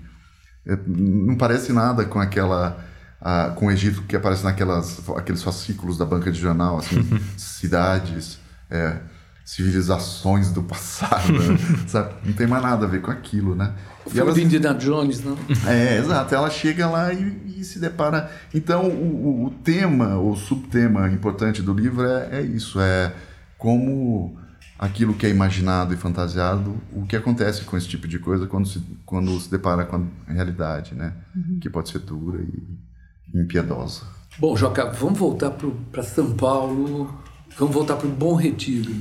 [0.66, 2.78] é, Não parece nada com aquela.
[3.22, 7.02] a- com o Egito que aparece naquelas aqueles fascículos da banca de jornal, assim,
[7.38, 8.38] cidades,
[8.70, 8.98] é,
[9.44, 11.58] civilizações do passado, né?
[11.88, 12.14] sabe?
[12.26, 13.74] Não tem mais nada a ver com aquilo, né?
[14.10, 15.38] Filme ela- de Indiana Jones, não?
[15.68, 16.34] é, exato.
[16.36, 18.32] Ela chega lá e, e se depara.
[18.54, 23.14] Então, o, o- o tema, o subtema importante do livro é, é isso: é
[23.58, 24.38] como
[24.80, 28.68] aquilo que é imaginado e fantasiado, o que acontece com esse tipo de coisa quando
[28.68, 31.14] se, quando se depara com a realidade, né?
[31.62, 34.04] Que pode ser dura e impiedosa.
[34.40, 35.50] Bom, Joca, vamos voltar
[35.92, 37.12] para São Paulo,
[37.58, 38.94] vamos voltar para o Bom Retiro.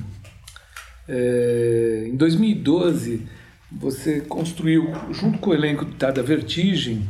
[1.09, 3.27] É, em 2012,
[3.71, 7.09] você construiu, junto com o elenco da da Vertigem,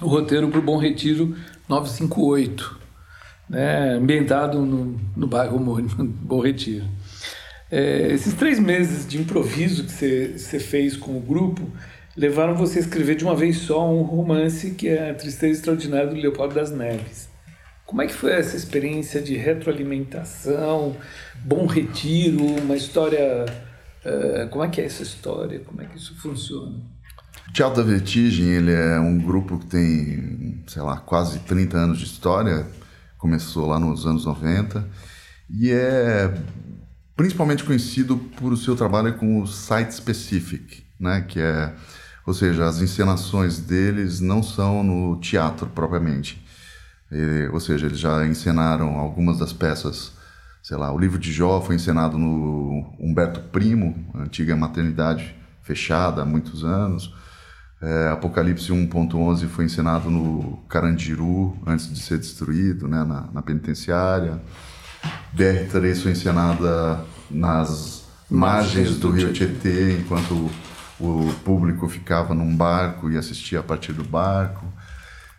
[0.00, 1.36] o roteiro para o Bom Retiro
[1.68, 2.78] 958,
[3.48, 6.84] né, ambientado no, no bairro homônimo, Bom Retiro.
[7.70, 11.70] É, esses três meses de improviso que você fez com o grupo
[12.16, 16.08] levaram você a escrever de uma vez só um romance que é A Tristeza Extraordinária
[16.08, 17.28] do Leopoldo das Neves.
[17.86, 20.96] Como é que foi essa experiência de retroalimentação,
[21.44, 23.46] bom retiro, uma história...
[24.04, 25.60] eh, como é que é essa história?
[25.60, 26.76] Como é que isso funciona?
[27.48, 31.98] O Teatro da Vertigem, ele é um grupo que tem, sei lá, quase 30 anos
[31.98, 32.66] de história.
[33.18, 34.86] Começou lá nos anos 90
[35.50, 36.32] e é
[37.20, 41.70] principalmente conhecido por seu trabalho com o site specific, né, que é,
[42.26, 46.42] ou seja, as encenações deles não são no teatro propriamente.
[47.12, 50.12] E, ou seja, eles já encenaram algumas das peças,
[50.62, 56.24] sei lá, o livro de Jó foi encenado no Humberto Primo, antiga maternidade fechada há
[56.24, 57.14] muitos anos.
[57.82, 64.40] É, Apocalipse 1.11 foi encenado no Carandiru, antes de ser destruído, né, na, na penitenciária.
[65.34, 70.50] BR-3 foi encenada nas margens do rio Tietê, enquanto
[71.00, 74.66] o, público ficava num barco e assistia a partir do barco.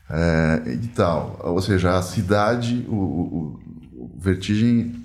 [0.09, 1.39] É, e tal.
[1.43, 3.59] Ou seja, a cidade, o, o,
[3.93, 5.00] o Vertigem,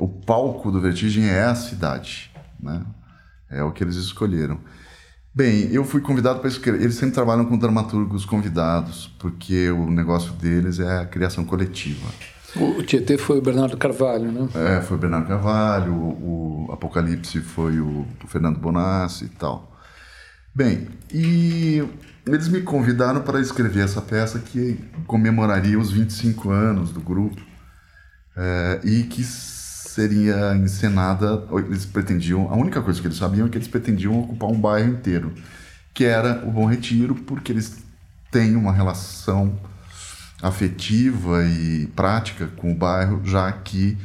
[0.00, 2.82] o palco do Vertigem é a cidade, né?
[3.50, 4.58] É o que eles escolheram.
[5.34, 6.82] Bem, eu fui convidado para escrever.
[6.82, 12.08] Eles sempre trabalham com dramaturgos convidados, porque o negócio deles é a criação coletiva.
[12.56, 14.48] O Tietê foi o Bernardo Carvalho, né?
[14.54, 19.78] É, foi o Bernardo Carvalho, o, o Apocalipse foi o, o Fernando Bonassi e tal.
[20.52, 21.84] Bem, e
[22.26, 27.40] eles me convidaram para escrever essa peça que comemoraria os 25 anos do grupo
[28.36, 29.22] é, e que
[29.90, 31.44] seria encenada.
[31.52, 34.90] Eles pretendiam, a única coisa que eles sabiam é que eles pretendiam ocupar um bairro
[34.90, 35.32] inteiro,
[35.92, 37.82] que era o Bom Retiro, porque eles
[38.30, 39.58] têm uma relação
[40.42, 43.98] afetiva e prática com o bairro, já que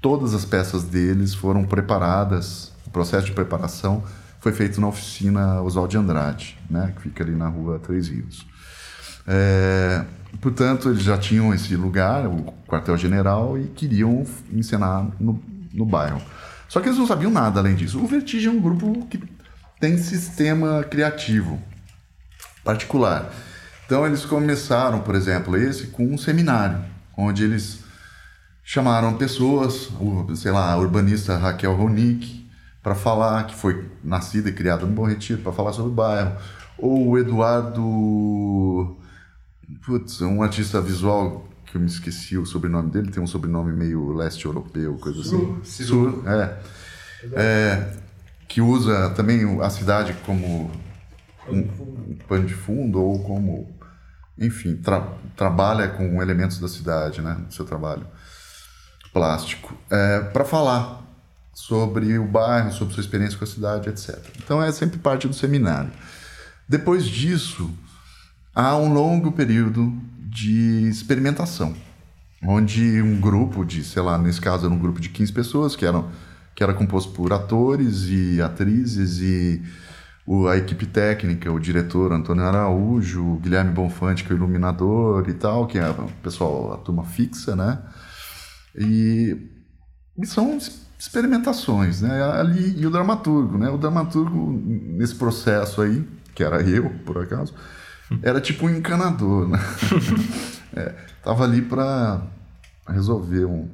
[0.00, 4.02] todas as peças deles foram preparadas, o processo de preparação
[4.40, 8.46] foi feito na oficina Oswald de Andrade, né, que fica ali na rua Três Rios.
[9.30, 10.04] É,
[10.40, 15.40] portanto, eles já tinham esse lugar, o quartel-general, e queriam encenar no,
[15.72, 16.22] no bairro.
[16.66, 18.02] Só que eles não sabiam nada além disso.
[18.02, 19.22] O Vertigem é um grupo que
[19.78, 21.60] tem sistema criativo
[22.64, 23.30] particular.
[23.86, 26.84] Então eles começaram, por exemplo, esse com um seminário,
[27.16, 27.84] onde eles
[28.62, 29.88] chamaram pessoas,
[30.36, 32.46] sei lá, a urbanista Raquel Ronick,
[32.82, 36.36] para falar, que foi nascida e criada no Bom Retiro, para falar sobre o bairro.
[36.76, 38.97] Ou o Eduardo.
[39.84, 44.12] Putz, um artista visual que eu me esqueci o sobrenome dele, tem um sobrenome meio
[44.12, 45.60] leste europeu, coisa assim.
[45.62, 46.60] Sur, é.
[47.34, 47.92] é.
[48.48, 50.70] Que usa também a cidade como
[51.48, 53.76] um, um pano de fundo ou como.
[54.38, 55.00] Enfim, tra
[55.36, 57.36] trabalha com elementos da cidade, né?
[57.44, 58.06] No seu trabalho
[59.12, 59.76] plástico.
[59.90, 61.02] É, para falar
[61.52, 64.16] sobre o bairro, sobre sua experiência com a cidade, etc.
[64.38, 65.90] Então é sempre parte do seminário.
[66.68, 67.70] Depois disso,
[68.58, 71.76] há um longo período de experimentação,
[72.42, 75.86] onde um grupo de, sei lá, nesse caso era um grupo de 15 pessoas, que,
[75.86, 76.10] eram,
[76.56, 79.62] que era composto por atores e atrizes e
[80.26, 85.28] o, a equipe técnica, o diretor Antônio Araújo, o Guilherme Bonfante, que é o iluminador
[85.28, 87.78] e tal, que é o pessoal, a turma fixa, né?
[88.74, 89.36] E,
[90.20, 90.58] e são
[90.98, 92.24] experimentações, né?
[92.24, 93.70] Ali, e o dramaturgo, né?
[93.70, 96.04] O dramaturgo, nesse processo aí,
[96.34, 97.54] que era eu, por acaso,
[98.22, 99.58] era tipo um encanador, né?
[100.74, 102.22] é, tava ali para
[102.88, 103.68] resolver um.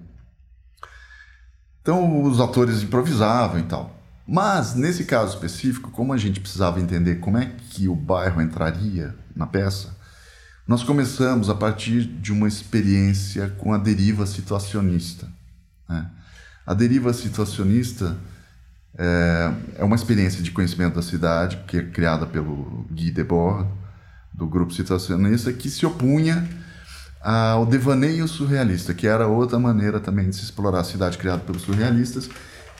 [1.80, 3.94] Então os atores improvisavam e tal.
[4.26, 9.14] Mas nesse caso específico, como a gente precisava entender como é que o bairro entraria
[9.36, 9.94] na peça,
[10.66, 15.28] nós começamos a partir de uma experiência com a deriva situacionista.
[15.86, 16.10] Né?
[16.66, 18.16] A deriva situacionista
[18.96, 23.68] é, é, uma experiência de conhecimento da cidade, que é criada pelo Guy Debord,
[24.34, 26.46] do grupo situacionista, que se opunha
[27.22, 31.62] ao devaneio surrealista, que era outra maneira também de se explorar a cidade criada pelos
[31.62, 32.28] surrealistas,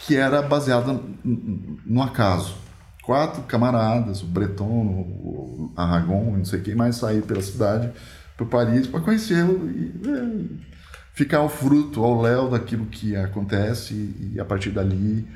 [0.07, 2.57] que era baseada no acaso.
[3.03, 7.91] Quatro camaradas, o Breton, o Aragon, não sei quem mais, saíram pela cidade
[8.37, 10.65] para Paris para conhecê-lo e é,
[11.13, 15.27] ficar o fruto, ao léu daquilo que acontece e, a partir dali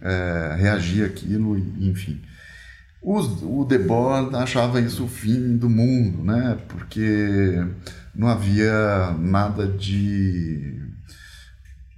[0.00, 2.20] é, reagir aquilo, e, enfim.
[3.06, 6.58] Os, o Debord achava isso o fim do mundo, né?
[6.68, 7.62] porque
[8.14, 10.80] não havia nada de,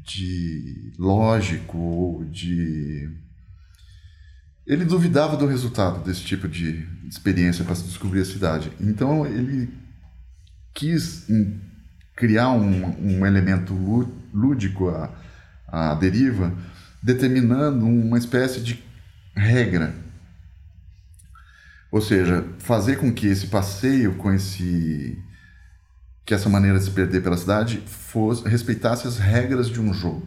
[0.04, 3.09] de lógico, de...
[4.66, 8.72] Ele duvidava do resultado desse tipo de experiência para se descobrir a cidade.
[8.80, 9.72] Então ele
[10.74, 11.28] quis
[12.16, 13.72] criar um, um elemento
[14.34, 15.14] lúdico à,
[15.68, 16.52] à deriva,
[17.00, 18.82] determinando uma espécie de
[19.36, 20.05] regra.
[21.91, 25.22] Ou seja, fazer com que esse passeio com esse
[26.24, 30.26] que essa maneira de se perder pela cidade fosse respeitasse as regras de um jogo.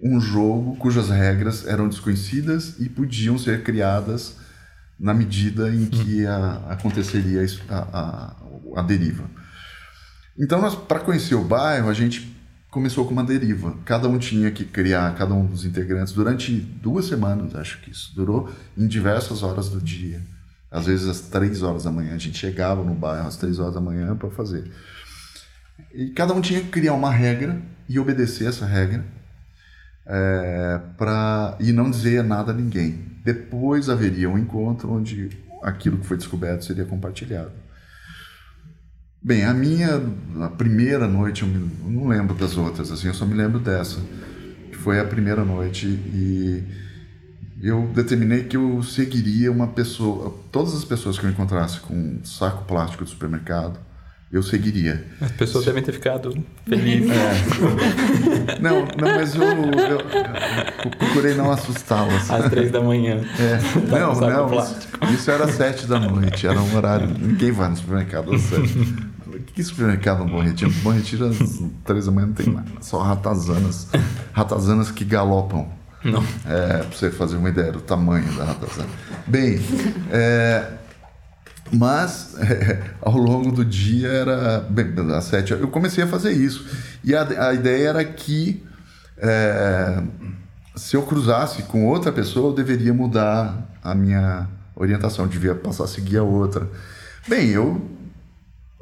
[0.00, 4.36] Um jogo cujas regras eram desconhecidas e podiam ser criadas
[4.98, 8.36] na medida em que a, aconteceria a, a,
[8.80, 9.24] a deriva.
[10.38, 12.36] Então, para conhecer o bairro, a gente
[12.70, 13.76] começou com uma deriva.
[13.84, 18.14] Cada um tinha que criar, cada um dos integrantes, durante duas semanas, acho que isso.
[18.14, 20.22] Durou em diversas horas do dia.
[20.70, 22.14] Às vezes, às três horas da manhã.
[22.14, 24.70] A gente chegava no bairro às três horas da manhã para fazer.
[25.92, 29.04] E cada um tinha que criar uma regra e obedecer essa regra.
[30.06, 30.80] É,
[31.60, 33.18] e não dizer nada a ninguém.
[33.24, 35.30] Depois haveria um encontro onde
[35.62, 37.52] aquilo que foi descoberto seria compartilhado.
[39.22, 40.00] Bem, a minha
[40.40, 43.58] a primeira noite, eu, me, eu, não lembro das outras, assim, eu só me lembro
[43.58, 44.00] dessa,
[44.70, 46.62] que foi a primeira noite e
[47.60, 52.24] eu determinei que eu seguiria uma pessoa, todas as pessoas que eu encontrasse com um
[52.24, 53.78] saco plástico do supermercado,
[54.30, 55.06] eu seguiria.
[55.20, 56.36] As pessoas devem ter ficado
[56.66, 57.10] felizes.
[57.10, 58.60] É.
[58.60, 60.00] Não, não, mas eu, eu,
[60.84, 62.30] eu procurei não assustá-las.
[62.30, 63.24] Às três da manhã.
[63.38, 63.58] É.
[63.88, 67.08] Não, não, isso, isso, era às sete da noite, era um horário.
[67.08, 69.08] Ninguém vai no supermercado às sete.
[69.54, 70.70] Que supermercado no Bom Retiro?
[70.82, 71.38] Bom Retiro às
[71.84, 72.66] três da manhã não tem mais.
[72.82, 73.88] Só ratazanas.
[74.32, 75.77] Ratazanas que galopam.
[76.04, 76.24] Não.
[76.46, 78.88] É, pra você fazer uma ideia do tamanho da ratazana.
[79.26, 79.58] Bem,
[80.10, 80.72] é,
[81.72, 86.66] mas é, ao longo do dia era bem, às sete eu comecei a fazer isso
[87.04, 88.64] e a, a ideia era que
[89.18, 90.02] é,
[90.76, 95.88] se eu cruzasse com outra pessoa eu deveria mudar a minha orientação devia passar a
[95.88, 96.68] seguir a outra
[97.28, 97.97] bem eu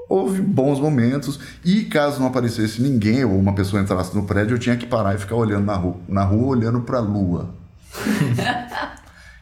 [0.09, 4.59] houve bons momentos e caso não aparecesse ninguém ou uma pessoa entrasse no prédio eu
[4.59, 7.55] tinha que parar e ficar olhando na rua na rua olhando para a lua.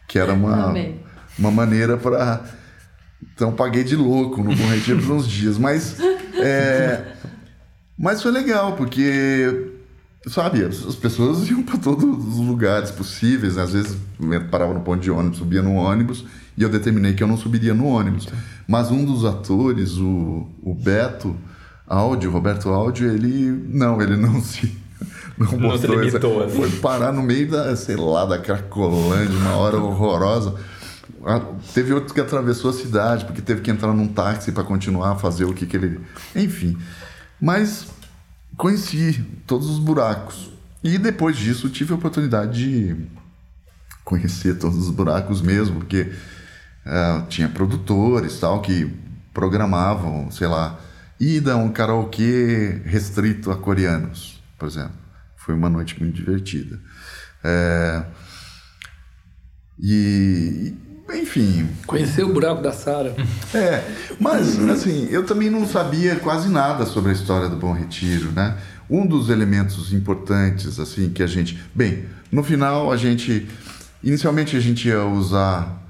[0.07, 0.73] Que era uma
[1.37, 2.45] uma maneira para
[3.35, 5.97] então paguei de louco no Bom Retiro por uns dias, mas
[6.37, 7.15] É,
[7.99, 9.73] mas foi legal, porque,
[10.31, 13.57] sabe, as pessoas iam para todos os lugares possíveis.
[13.57, 13.62] Né?
[13.62, 13.97] Às vezes
[14.51, 16.25] parava no ponto de ônibus, subia no ônibus,
[16.57, 18.29] e eu determinei que eu não subiria no ônibus.
[18.66, 21.37] Mas um dos atores, o, o Beto
[21.87, 24.75] Áudio, Roberto Áudio, ele não, ele não se
[25.37, 26.57] não, não se limitou, essa, assim.
[26.57, 30.55] foi parar no meio da, sei lá, da Cracolândia, uma hora horrorosa.
[31.75, 35.16] Teve outro que atravessou a cidade porque teve que entrar num táxi para continuar a
[35.16, 36.01] fazer o que, que ele.
[36.37, 36.77] Enfim.
[37.41, 37.87] Mas
[38.57, 40.50] conheci todos os buracos.
[40.82, 42.96] E depois disso tive a oportunidade de
[44.05, 46.12] conhecer todos os buracos mesmo, porque
[46.84, 48.92] uh, tinha produtores tal que
[49.32, 50.78] programavam, sei lá,
[51.18, 54.94] ida a um karaokê restrito a coreanos, por exemplo.
[55.36, 56.78] Foi uma noite muito divertida.
[57.42, 58.05] É,
[59.78, 60.74] e,
[61.12, 61.68] enfim.
[61.86, 63.14] Conhecer o buraco da Sara.
[63.55, 63.84] É,
[64.18, 68.57] mas assim, eu também não sabia quase nada sobre a história do Bom Retiro, né?
[68.90, 71.62] Um dos elementos importantes, assim, que a gente.
[71.72, 73.48] Bem, no final a gente.
[74.02, 75.80] Inicialmente a gente ia usar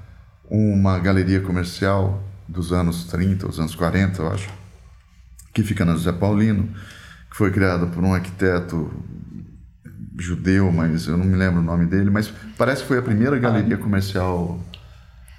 [0.49, 4.49] uma galeria comercial dos anos 30, os anos 40, eu acho,
[5.53, 6.69] que fica na José Paulino,
[7.29, 8.91] que foi criada por um arquiteto
[10.17, 13.37] judeu, mas eu não me lembro o nome dele, mas parece que foi a primeira
[13.37, 14.59] galeria comercial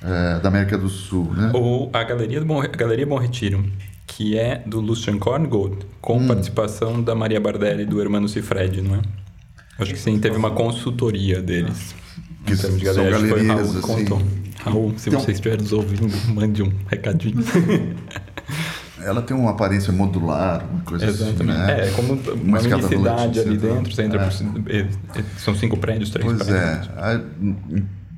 [0.03, 1.51] é, da América do Sul, né?
[1.55, 3.65] Ou a Galeria, do Bom, a Galeria Bom Retiro,
[4.07, 6.27] que é do Lucian Korngold, com hum.
[6.27, 9.03] participação da Maria Bardelli e do Hermano Cifred, não é?
[9.79, 11.95] Acho que sim, teve uma consultoria deles.
[12.47, 13.81] Que em termos de galeria, são galerias, foi Raul assim.
[13.81, 14.23] contou.
[14.65, 17.45] Raul, se então, você estiver nos ouvindo, mande um recadinho.
[19.07, 21.43] ela tem uma aparência modular, uma coisa Exatamente.
[21.43, 21.89] assim, né?
[21.89, 24.29] É, como uma, uma cidade ali dentro, você entra é.
[24.29, 26.89] por, é, é, são cinco prédios, três pois prédios.
[26.89, 27.21] Pois é,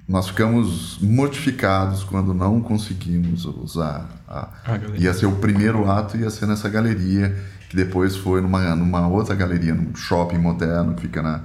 [0.09, 4.09] nós ficamos mortificados quando não conseguimos usar.
[4.27, 4.49] A,
[4.95, 7.37] ia ser o primeiro ato, ia ser nessa galeria,
[7.69, 11.43] que depois foi numa, numa outra galeria, num shopping moderno, que fica na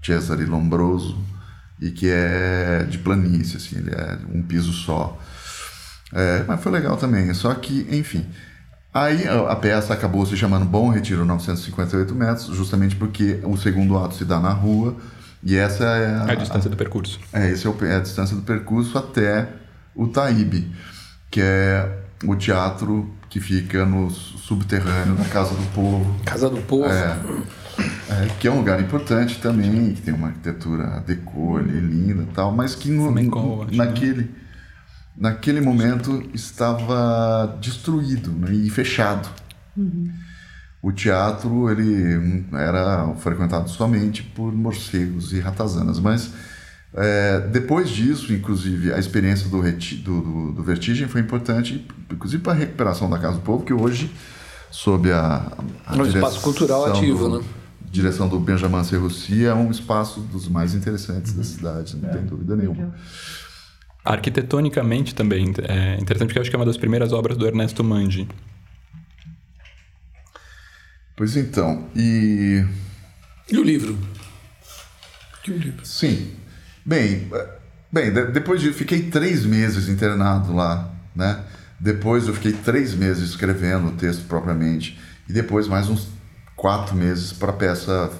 [0.00, 1.18] Cesare Lombroso,
[1.80, 5.18] e que é de planície, assim, ele é um piso só.
[6.12, 8.24] É, mas foi legal também, só que, enfim...
[8.94, 14.14] Aí a peça acabou se chamando Bom Retiro 958 metros, justamente porque o segundo ato
[14.14, 14.96] se dá na rua,
[15.42, 17.20] e essa é a, a distância do percurso.
[17.32, 19.48] É, essa é, é a distância do percurso até
[19.94, 20.70] o Taíbe,
[21.30, 26.20] que é o teatro que fica no subterrâneo da Casa do Povo.
[26.24, 26.86] Casa do Povo.
[26.86, 27.16] É,
[28.10, 32.34] é, que é um lugar importante também, que tem uma arquitetura decor ali, linda e
[32.34, 33.76] tal, mas que no, no, né?
[33.76, 34.28] naquele, né?
[35.16, 39.28] naquele momento estava destruído né, e fechado.
[39.76, 40.10] Uhum
[40.80, 46.32] o teatro ele era frequentado somente por morcegos e ratazanas, mas
[46.94, 52.52] é, depois disso, inclusive, a experiência do, do, do, do Vertigem foi importante, inclusive para
[52.52, 54.10] a recuperação da Casa do Povo, que hoje,
[54.70, 55.52] sob a,
[55.86, 57.44] a um espaço cultural ativo, do, né?
[57.90, 62.12] direção do Benjamin Serroussi, é um espaço dos mais interessantes da cidade, não é.
[62.12, 62.94] tem dúvida nenhuma.
[64.04, 67.84] Arquitetonicamente também é interessante, porque eu acho que é uma das primeiras obras do Ernesto
[67.84, 68.26] Mandi.
[71.18, 72.64] Pois então, e.
[73.50, 73.98] E o livro?
[75.44, 75.84] E o livro?
[75.84, 76.30] Sim.
[76.86, 77.28] Bem,
[77.90, 78.72] bem depois de.
[78.72, 81.44] Fiquei três meses internado lá, né?
[81.80, 84.96] Depois eu fiquei três meses escrevendo o texto propriamente.
[85.28, 86.06] E depois mais uns
[86.54, 88.12] quatro meses para a peça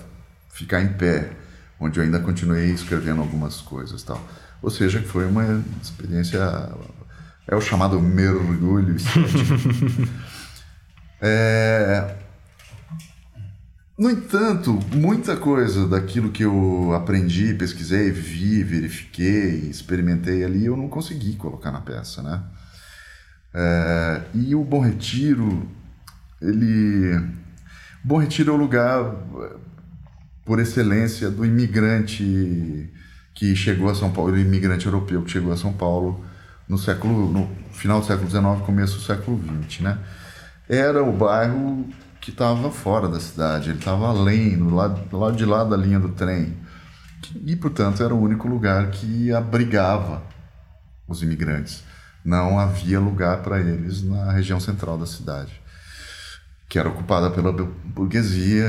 [0.53, 1.31] ficar em pé,
[1.79, 4.21] onde eu ainda continuei escrevendo algumas coisas tal.
[4.61, 6.41] Ou seja, foi uma experiência.
[7.47, 8.97] É o chamado mergulho
[11.23, 12.17] é,
[13.99, 20.89] no entanto, muita coisa daquilo que eu aprendi, pesquisei, vi, verifiquei, experimentei ali, eu não
[20.89, 22.43] consegui colocar na peça, né?
[23.53, 25.69] É, e o Bom Retiro,
[26.41, 27.21] ele...
[28.05, 29.17] Bom Retiro é o lugar,
[30.45, 32.93] por excelência, do imigrante
[33.35, 36.25] que chegou a São Paulo, o imigrante europeu que chegou a São Paulo
[36.69, 39.99] no século, no final do século XIX, começo do século XX, né?
[40.69, 41.89] Era o bairro
[42.29, 45.77] que estava fora da cidade, ele estava além, no lado, do lado de lá da
[45.79, 46.55] linha do trem.
[47.47, 50.23] E, portanto, era o único lugar que abrigava
[51.09, 51.83] os imigrantes.
[52.23, 55.59] Não havia lugar para eles na região central da cidade,
[56.69, 58.69] que era ocupada pela burguesia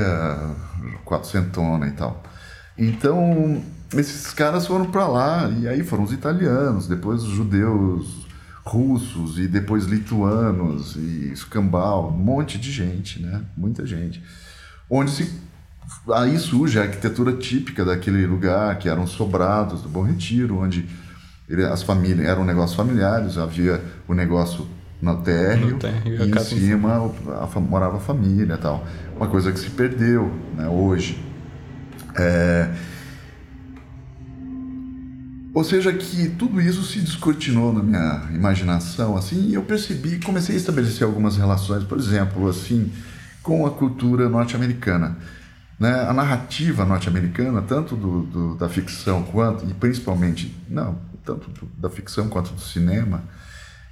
[1.04, 2.22] quatrocentona e tal.
[2.78, 8.26] Então, esses caras foram para lá, e aí foram os italianos, depois os judeus
[8.64, 13.42] russos e depois lituanos e escambau, um monte de gente, né?
[13.56, 14.22] Muita gente.
[14.88, 15.40] Onde se
[16.12, 20.86] aí surge a arquitetura típica daquele lugar, que eram sobrados do Bom Retiro, onde
[21.48, 24.66] ele, as famílias eram negócios familiares, havia o negócio
[25.02, 28.86] no térreo, No térreo, e a em cima a fa- morava a família tal.
[29.16, 31.18] Uma coisa que se perdeu né, hoje.
[32.16, 32.70] É,
[35.54, 40.54] ou seja, que tudo isso se descortinou na minha imaginação, assim, e eu percebi, comecei
[40.54, 42.92] a estabelecer algumas relações, por exemplo, assim,
[43.42, 45.16] com a cultura norte-americana.
[45.78, 45.92] Né?
[46.08, 51.88] A narrativa norte-americana, tanto do, do- da ficção quanto, e principalmente, não, tanto do- da
[51.90, 53.22] ficção quanto do cinema,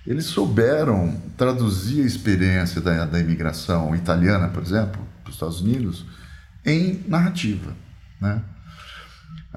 [0.07, 6.05] eles souberam traduzir a experiência da, da imigração italiana, por exemplo, para os Estados Unidos,
[6.65, 7.73] em narrativa,
[8.21, 8.41] né?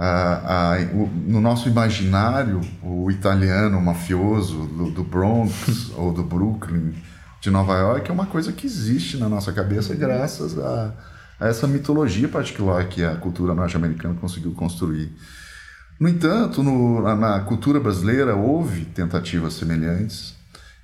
[0.03, 6.93] A- a- o- no nosso imaginário, o italiano mafioso do, do Bronx ou do Brooklyn,
[7.39, 10.93] de Nova York, é uma coisa que existe na nossa cabeça graças a,
[11.39, 15.11] a essa mitologia particular que a cultura norte-americana conseguiu construir.
[15.99, 20.33] No entanto, no- na, na cultura brasileira houve tentativas semelhantes.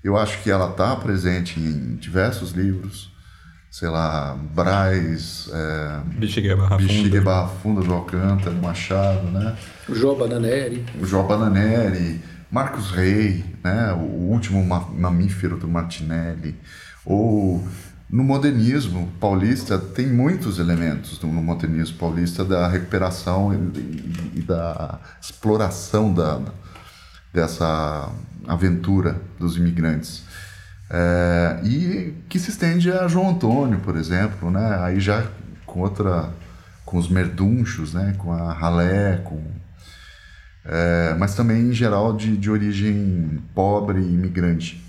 [0.03, 3.11] Eu acho que ela está presente em diversos livros,
[3.69, 7.21] sei lá, Braz, é, Bexiga Barra Bexiga Funda.
[7.21, 9.55] Barra Funda do Alcântara, Machado, né?
[9.87, 10.85] O Jó Bananeri.
[10.99, 13.91] o João Bananeri, Marcos Rey, né?
[13.93, 16.55] o último ma- mamífero do Martinelli,
[17.05, 17.65] ou
[18.09, 24.41] no modernismo paulista tem muitos elementos no no modernismo paulista da recuperação e, e- e
[24.41, 26.39] da exploração da,
[27.33, 28.09] dessa
[28.47, 30.23] aventura dos imigrantes.
[30.89, 34.79] É, e que se estende a João Antônio, por exemplo, né?
[34.81, 35.27] aí já
[35.65, 36.29] com outra,
[36.85, 38.15] com os merdunchos, né?
[38.17, 39.41] com a ralé, com
[40.69, 44.83] é, mas também em geral de, de origem pobre e imigrante.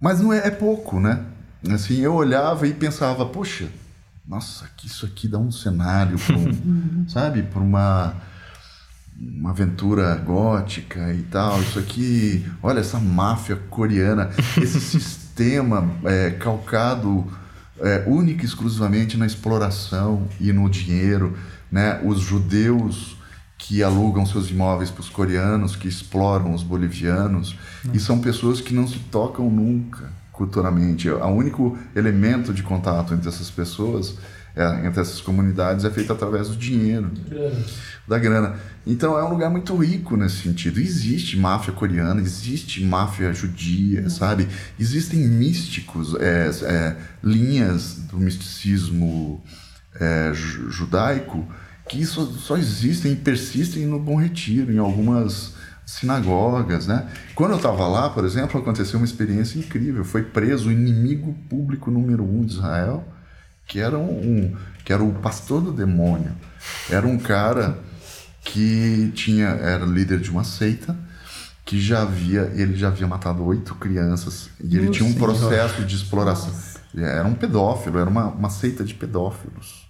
[0.00, 1.24] Mas não é, é pouco, né?
[1.70, 3.68] Assim, eu olhava e pensava, poxa,
[4.26, 8.14] nossa, que isso aqui dá um cenário, um, sabe, para uma
[9.18, 11.60] uma aventura gótica e tal.
[11.62, 17.26] Isso aqui, olha essa máfia coreana, esse sistema é, calcado
[17.80, 21.36] é, única e exclusivamente na exploração e no dinheiro,
[21.70, 22.00] né?
[22.04, 23.16] Os judeus
[23.58, 27.56] que alugam seus imóveis para os coreanos, que exploram os bolivianos,
[27.92, 31.08] e são pessoas que não se tocam nunca culturalmente.
[31.08, 34.16] O único elemento de contato entre essas pessoas,
[34.56, 37.10] é, entre essas comunidades, é feito através do dinheiro
[38.08, 38.56] da grana.
[38.86, 40.80] Então é um lugar muito rico nesse sentido.
[40.80, 44.48] Existe máfia coreana, existe máfia judia, sabe?
[44.80, 49.44] Existem místicos, é, é, linhas do misticismo
[50.00, 51.46] é, ju- judaico
[51.88, 55.54] que só, só existem e persistem no Bom Retiro, em algumas
[55.84, 57.06] sinagogas, né?
[57.34, 60.04] Quando eu estava lá, por exemplo, aconteceu uma experiência incrível.
[60.04, 63.06] Foi preso o inimigo público número um de Israel,
[63.66, 66.32] que era um, um- que era o pastor do demônio.
[66.90, 67.78] Era um cara
[68.42, 70.96] que tinha era líder de uma seita
[71.64, 75.96] que já havia ele já havia matado oito crianças e ele tinha um processo de
[75.96, 76.52] exploração.
[76.96, 79.85] Era um pedófilo, era uma, uma seita de pedófilos.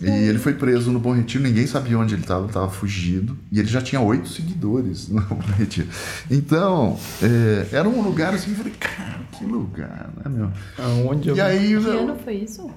[0.00, 3.36] E ele foi preso no Bom Retiro, ninguém sabia onde ele estava, estava fugido.
[3.50, 5.88] E ele já tinha oito seguidores no Bom Retiro.
[6.30, 10.52] Então, é, era um lugar assim, eu falei, cara, que lugar, né, meu?
[10.78, 11.36] Aonde eu...
[11.36, 12.70] E aí, Que eu- ano foi isso?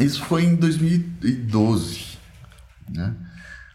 [0.00, 2.18] isso foi em 2012.
[2.88, 3.12] Né?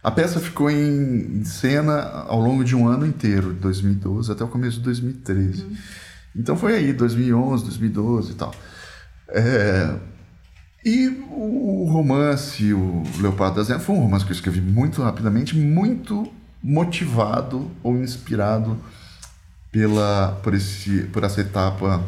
[0.03, 4.47] A peça ficou em cena ao longo de um ano inteiro, de 2012 até o
[4.47, 5.65] começo de 2013.
[6.35, 8.53] Então foi aí, 2011, 2012 e tal.
[9.29, 9.93] É,
[10.83, 15.55] e o, romance, o Leopardo das Neves, foi um romance que eu escrevi muito rapidamente,
[15.55, 16.31] muito
[16.63, 18.77] motivado ou inspirado
[19.71, 22.03] pela, por, esse, por essa etapa,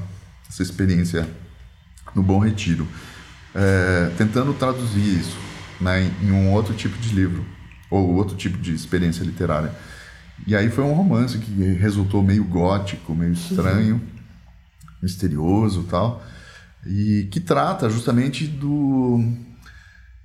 [0.50, 1.28] essa experiência
[2.16, 2.88] no Bom Retiro,
[3.54, 5.38] é, tentando traduzir isso
[5.80, 7.46] né, em, em um outro tipo de livro
[7.90, 9.74] ou outro tipo de experiência literária.
[10.48, 14.02] E aí foi um romance que resultou meio gótico, meio estranho,
[15.02, 16.24] misterioso, tal,
[16.86, 19.22] e que trata justamente do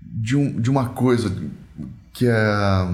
[0.00, 1.34] de, um, de uma coisa
[2.12, 2.88] que é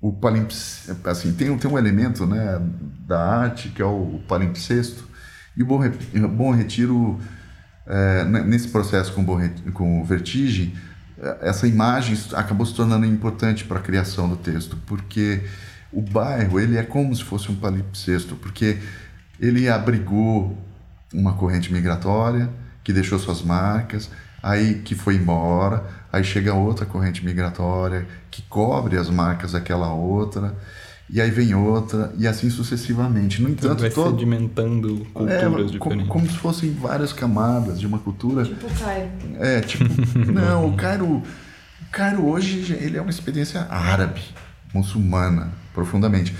[0.00, 2.60] o palimpsesto, assim, tem, tem um elemento né,
[3.06, 5.04] da arte que é o palimpsesto,
[5.56, 5.90] e o Bom, Re-
[6.28, 7.18] Bom Retiro,
[7.86, 9.38] é, ne- nesse processo com, Bom
[9.72, 10.74] com o Vertigem,
[11.18, 15.42] é, essa imagem acabou se tornando importante para a criação do texto, porque
[15.92, 18.78] o bairro ele é como se fosse um palimpsesto, porque
[19.40, 20.56] ele abrigou
[21.16, 22.48] uma corrente migratória
[22.84, 24.10] que deixou suas marcas,
[24.42, 30.54] aí que foi embora, aí chega outra corrente migratória que cobre as marcas daquela outra,
[31.08, 33.40] e aí vem outra, e assim sucessivamente.
[33.40, 36.08] No Então entanto, vai todo, sedimentando culturas é, como, diferentes.
[36.08, 38.44] como se fossem várias camadas de uma cultura.
[38.44, 39.10] Tipo Cairo.
[39.38, 39.84] É, tipo,
[40.32, 41.22] não, o Cairo, o
[41.90, 44.20] Cairo hoje ele é uma experiência árabe,
[44.74, 46.34] muçulmana, profundamente.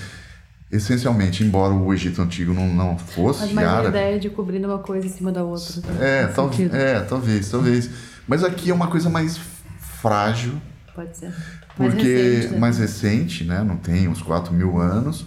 [0.71, 3.89] Essencialmente, embora o Egito Antigo não, não fosse Mas mais a árabe...
[3.89, 5.83] ideia de cobrir uma coisa em cima da outra.
[6.01, 7.91] É, tal, é, talvez, talvez.
[8.27, 9.39] Mas aqui é uma coisa mais
[10.01, 10.61] frágil,
[10.97, 11.31] Pode ser.
[11.79, 12.59] Mais porque recente, né?
[12.59, 13.63] mais recente, né?
[13.63, 15.27] Não tem uns 4 mil anos.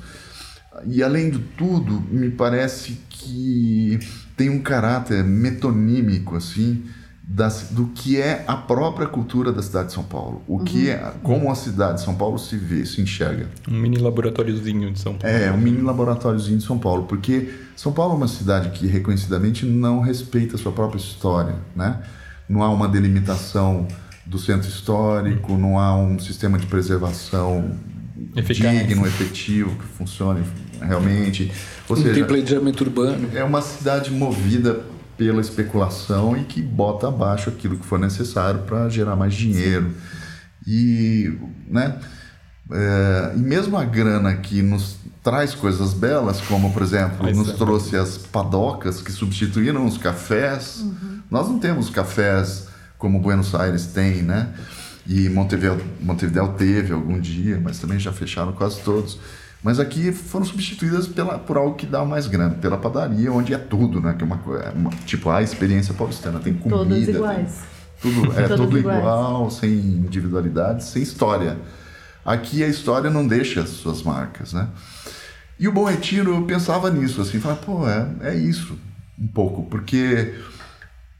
[0.87, 3.99] E além de tudo, me parece que
[4.35, 6.85] tem um caráter metonímico, assim,
[7.31, 10.41] das, do que é a própria cultura da cidade de São Paulo.
[10.47, 10.91] O que Uhum.
[10.93, 13.47] é, como a cidade de São Paulo se vê, se enxerga.
[13.69, 15.35] Um mini laboratóriozinho de São Paulo.
[15.37, 19.63] É, um mini laboratóriozinho de São Paulo, porque São Paulo é uma cidade que reconhecidamente
[19.63, 22.01] não respeita a sua própria história, né?
[22.49, 23.87] Não há uma delimitação
[24.25, 27.77] do centro histórico, não há um sistema de preservação
[28.35, 28.87] Eficaz.
[28.87, 30.43] digno, efetivo, que funcione
[30.81, 31.51] realmente.
[31.87, 33.29] Ou Não tem seja, planejamento urbano.
[33.35, 34.81] é uma cidade movida
[35.19, 39.93] pela especulação e que bota abaixo aquilo que for necessário para gerar mais dinheiro.
[40.65, 41.99] E, né,
[42.71, 47.49] é, e mesmo a grana que nos traz coisas belas, como por exemplo, Mas nos
[47.49, 47.53] é.
[47.53, 50.85] trouxe as padocas que substituíram os cafés.
[51.29, 54.53] Nós não temos cafés como Buenos Aires tem, né?
[55.05, 59.19] E Montevideo, Montevideo teve algum dia, mas também já fecharam quase todos.
[59.61, 63.57] Mas aqui foram substituídas pela, por algo que dá mais grana, pela padaria, onde é
[63.57, 64.13] tudo, né?
[64.17, 67.59] Que é uma, é uma- tipo a experiência paulistana, tem comida, Todas tem- iguais.
[68.01, 71.57] tudo, é tudo igual, sem individualidade, sem história.
[72.23, 74.67] Aqui a história não deixa as suas marcas, né?
[75.59, 78.77] E o Bom Retiro, eu pensava nisso, assim, falava, pô, é, é isso,
[79.19, 80.35] um pouco, porque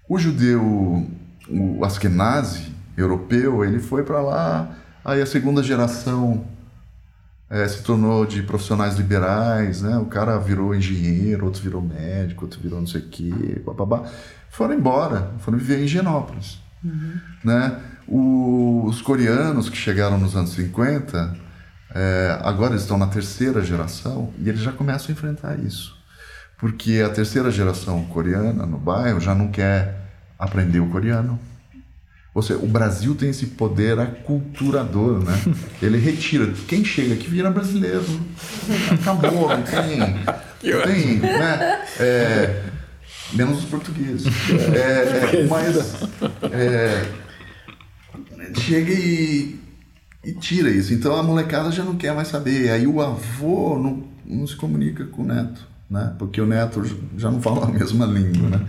[0.08, 1.06] o judeu,
[1.50, 4.70] o Askenazi, europeu, ele foi para lá,
[5.04, 6.46] aí a segunda geração
[7.50, 9.98] eh, se tornou de profissionais liberais, né?
[9.98, 14.04] O cara virou engenheiro, outro virou médico, outro virou não sei o quê, bababá.
[14.50, 16.60] Foram embora, foram viver em Higienópolis,
[17.44, 17.80] né?
[18.08, 21.36] O- os coreanos que chegaram nos anos 50,
[21.94, 25.96] eh, agora eles estão na terceira geração e eles já começam a enfrentar isso.
[26.58, 29.96] Porque a terceira geração coreana no bairro já não quer
[30.38, 31.40] aprender o coreano.
[32.34, 35.34] Ou seja, o Brasil tem esse poder aculturador, né?
[35.82, 36.52] Ele retira.
[36.68, 38.06] Quem chega aqui vira brasileiro.
[38.94, 40.00] Acabou, não tem.
[40.62, 41.86] Não tem, né?
[41.98, 42.64] É,
[43.32, 44.28] menos os portugueses.
[44.76, 46.04] É, é, mas
[46.52, 47.06] é,
[48.60, 49.58] chega e,
[50.24, 50.94] e tira isso.
[50.94, 52.72] Então a molecada já não quer mais saber.
[52.72, 56.14] Aí o avô não, não se comunica com o neto, né?
[56.20, 56.84] Porque o neto
[57.18, 58.68] já não fala a mesma língua, né?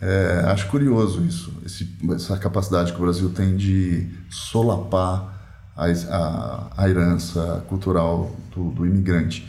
[0.00, 5.32] É, acho curioso isso, esse, essa capacidade que o Brasil tem de solapar
[5.76, 9.48] a, a, a herança cultural do, do imigrante.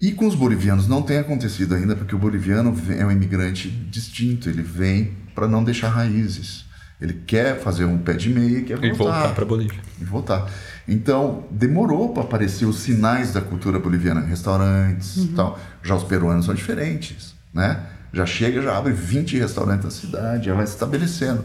[0.00, 4.48] E com os bolivianos não tem acontecido ainda, porque o boliviano é um imigrante distinto,
[4.48, 6.66] ele vem para não deixar raízes.
[7.00, 9.78] Ele quer fazer um pé de meia e quer E voltar para Bolívia.
[10.00, 10.50] e voltar.
[10.86, 15.58] Então, demorou para aparecer os sinais da cultura boliviana, restaurantes e tal.
[15.82, 17.80] Já os peruanos são diferentes, né?
[18.12, 21.44] Já chega, já abre 20 restaurantes na cidade, já vai se estabelecendo.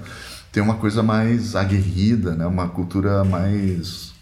[0.51, 2.45] Tem uma coisa mais aguerrida, né?
[2.45, 4.13] Uma cultura mais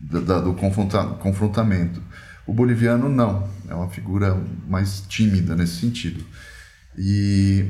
[0.00, 2.02] da- da- do confronta- confrontamento.
[2.46, 4.36] O boliviano não, é uma figura
[4.68, 6.24] mais tímida nesse sentido.
[6.98, 7.64] E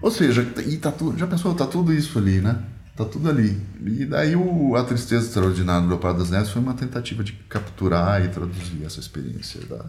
[0.00, 2.62] ou seja, e tá tudo, já pensou, tá tudo isso ali, né?
[2.96, 3.60] Tá tudo ali.
[3.84, 8.24] E daí o, a tristeza extraordinária do Leopardo das Neves foi uma tentativa de capturar
[8.24, 9.84] e traduzir essa experiência da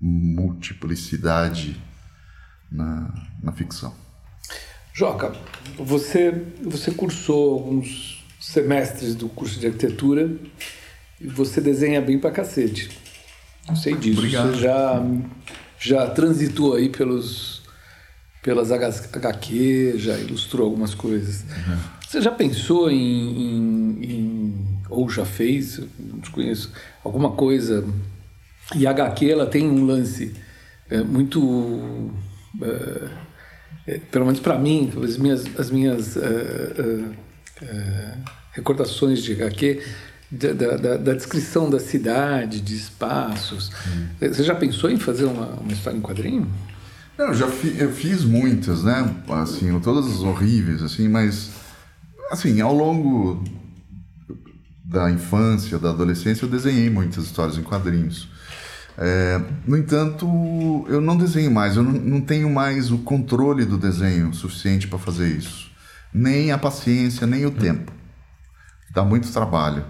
[0.00, 1.80] multiplicidade
[2.70, 3.12] na,
[3.42, 3.92] na ficção.
[4.92, 5.32] Joca,
[5.78, 6.30] você,
[6.62, 10.30] você cursou alguns semestres do curso de arquitetura
[11.20, 12.90] e você desenha bem pra cacete.
[13.68, 14.18] Eu sei disso.
[14.18, 14.52] Obrigado.
[14.54, 15.02] Você já,
[15.78, 17.62] já transitou aí pelos,
[18.42, 21.44] pelas HQ, já ilustrou algumas coisas.
[22.06, 26.72] Você já pensou em, em- em- ou já fez, não desconheço,
[27.04, 27.86] alguma coisa?
[28.74, 30.34] E a HQ ela tem um lance
[30.90, 32.10] é, muito
[32.62, 33.08] é,
[33.86, 38.14] é, pelo menos para mim, as minhas, as minhas é,
[38.52, 39.82] recordações de HQ,
[40.30, 43.70] da, da- da- descrição da cidade, de espaços.
[44.20, 46.48] Você já pensou em fazer uma, uma história em quadrinho?
[47.18, 49.14] Não, eu já fi- eu fiz muitas, né?
[49.28, 51.50] Assim, todas horríveis, assim, mas
[52.30, 53.42] assim, ao longo
[54.84, 58.28] da infância, da adolescência, eu desenhei muitas histórias em quadrinhos.
[59.02, 63.78] É, no entanto, eu não desenho mais, eu não, não tenho mais o controle do
[63.78, 65.70] desenho suficiente para fazer isso.
[66.12, 67.90] Nem a paciência, nem o tempo.
[68.92, 69.86] Dá muito trabalho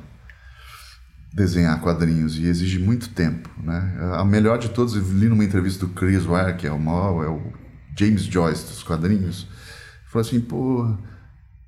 [1.32, 3.96] desenhar quadrinhos e exige muito tempo, né?
[4.16, 7.24] A melhor de todos, eu li numa entrevista do Chris Ware, que é o maior,
[7.24, 7.52] é o
[7.96, 9.46] James Joyce dos quadrinhos,
[10.06, 10.96] falou assim, pô,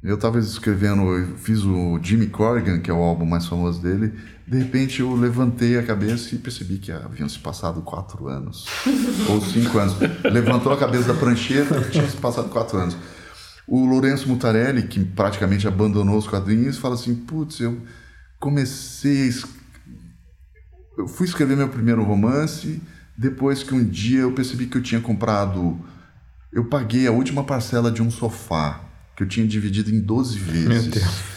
[0.02, 4.12] Eu estava escrevendo, eu fiz o Jimmy Corrigan, que é o álbum mais famoso dele.
[4.44, 8.66] De repente eu levantei a cabeça e percebi que haviam se passado quatro anos.
[9.30, 9.94] ou cinco anos.
[10.24, 12.96] Levantou a cabeça da prancheta e tinha se passado quatro anos.
[13.64, 17.80] O Lourenço Mutarelli, que praticamente abandonou os quadrinhos, fala assim: Putz, eu
[18.40, 19.32] comecei.
[20.98, 22.82] Eu fui escrever meu primeiro romance
[23.16, 25.78] depois que um dia eu percebi que eu tinha comprado.
[26.52, 30.68] Eu paguei a última parcela de um sofá que eu tinha dividido em 12 vezes.
[30.68, 31.32] Meu Deus.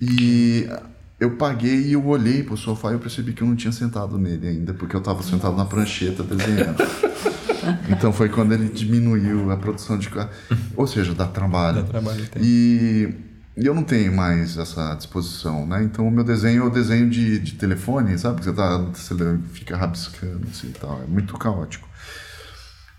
[0.00, 0.68] E
[1.18, 4.18] eu paguei e eu olhei pro sofá e eu percebi que eu não tinha sentado
[4.18, 6.76] nele ainda, porque eu estava sentado na prancheta desenhando.
[7.88, 10.08] Então foi quando ele diminuiu a produção de.
[10.76, 11.82] Ou seja, dá trabalho.
[11.82, 12.42] Dá trabalho, tem.
[12.44, 13.14] E
[13.56, 15.82] eu não tenho mais essa disposição, né?
[15.82, 18.38] Então o meu desenho é o desenho de, de telefone, sabe?
[18.38, 21.02] Que você, tá, você fica rabiscando assim e tal.
[21.02, 21.88] É muito caótico.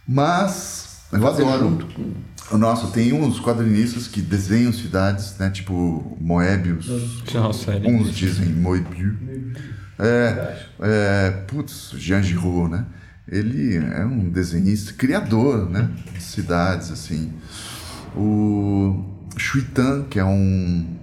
[0.07, 1.87] Mas eu adoro.
[2.51, 5.49] Nossa, tem uns quadrinistas que desenham cidades, né?
[5.49, 6.87] Tipo Moebius.
[7.33, 9.15] Nossa, ele- Uns dizem Moebius.
[9.99, 12.85] É, é, putz, Jean Giraud, né?
[13.27, 15.89] Ele é um desenhista, criador, né?
[16.13, 17.33] De cidades, assim.
[18.15, 19.03] O
[19.37, 20.95] Chuitan, que é um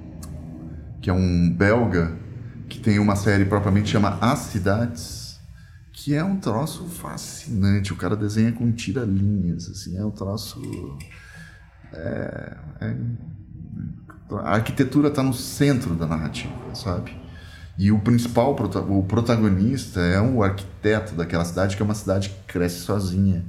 [1.03, 2.13] que é um belga
[2.67, 5.39] que tem uma série propriamente chama As Cidades,
[5.93, 7.93] que é um troço fascinante.
[7.93, 10.97] O cara desenha com tira-linhas, assim, é um troço
[11.97, 12.97] é- é-
[14.43, 17.17] a arquitetura está no centro da narrativa, sabe?
[17.79, 18.53] E o principal
[18.89, 23.45] o protagonista é um arquiteto daquela cidade que é uma cidade que cresce sozinha.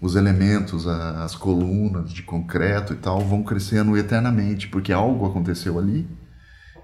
[0.00, 6.08] Os elementos, as colunas de concreto e tal vão crescendo eternamente, porque algo aconteceu ali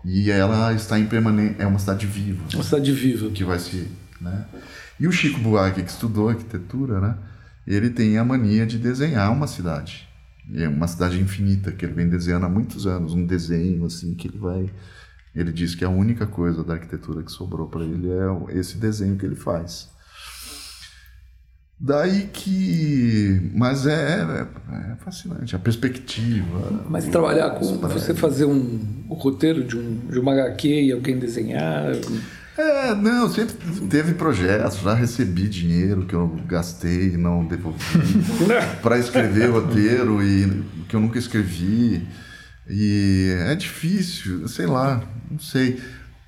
[0.05, 3.31] e ela está em permanente, é uma cidade viva Uma cidade viva.
[3.31, 3.89] que vai se,
[4.21, 4.45] né?
[5.01, 7.17] E o Chico Buarque que estudou arquitetura, né?
[7.67, 10.09] Ele tem a mania de desenhar uma cidade,
[10.55, 14.29] é uma cidade infinita que ele vem desenhando há muitos anos, um desenho assim que
[14.29, 14.71] ele vai,
[15.35, 19.17] ele diz que a única coisa da arquitetura que sobrou para ele é esse desenho
[19.17, 19.91] que ele faz.
[21.79, 26.85] Daí que, mas é, é, é fascinante a perspectiva.
[26.89, 27.67] Mas trabalhar com.
[27.67, 28.81] Você fazer um,
[29.11, 31.93] um roteiro de, um, de uma HQ e alguém desenhar.
[32.59, 33.55] É, não, sempre
[33.89, 37.79] teve projetos, já recebi dinheiro que eu gastei e não devolvi
[38.81, 42.07] para escrever roteiro e que eu nunca escrevi.
[42.69, 45.81] E é difícil, sei lá, não sei.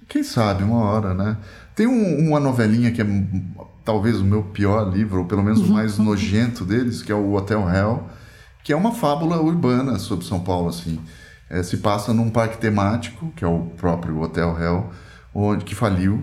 [0.07, 1.37] Quem sabe uma hora, né?
[1.74, 3.07] Tem um- uma novelinha que é
[3.85, 7.33] talvez o meu pior livro, ou pelo menos o mais nojento deles, que é o
[7.35, 8.07] Hotel Hell,
[8.62, 11.01] que é uma fábula urbana sobre São Paulo, assim.
[11.49, 14.91] É, se passa num parque temático, que é o próprio Hotel Hell,
[15.35, 16.22] onde que faliu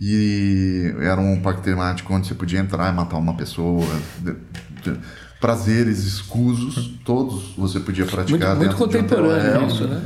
[0.00, 3.84] e era um parque temático onde você podia entrar e matar uma pessoa
[4.20, 4.36] de-
[4.82, 4.98] de-
[5.40, 9.66] prazeres escusos todos você podia Muito, praticar muito um Hotel contemporâneo Hell.
[9.66, 10.02] isso, né?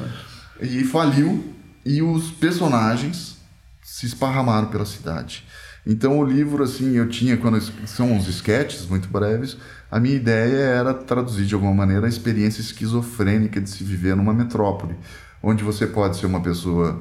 [0.60, 3.38] e faliu e os personagens
[3.82, 5.44] se esparramaram pela cidade.
[5.86, 9.56] Então o livro assim, eu tinha quando são uns sketches muito breves,
[9.90, 14.34] a minha ideia era traduzir de alguma maneira a experiência esquizofrênica de se viver numa
[14.34, 14.94] metrópole,
[15.42, 17.00] onde você pode ser uma pessoa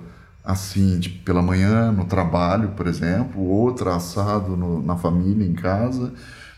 [0.52, 6.12] assim, de, pela manhã no trabalho, por exemplo, outra assado no- na família em casa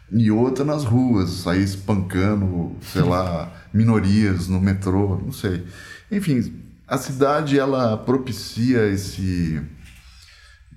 [0.10, 5.66] e outra nas ruas, sair espancando, sei lá, minorias no metrô, não sei.
[6.10, 6.54] Enfim,
[6.88, 9.62] a cidade ela propicia esse,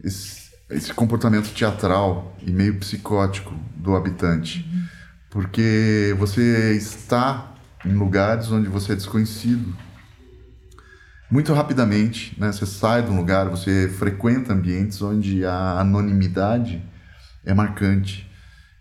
[0.03, 4.69] esse, esse comportamento teatral e meio psicótico do habitante,
[5.31, 7.53] porque você está
[7.85, 9.73] em lugares onde você é desconhecido
[11.35, 12.53] muito rapidamente, né?
[12.53, 16.81] Você sai de um lugar, você frequenta ambientes onde a anonimidade
[17.45, 18.31] é marcante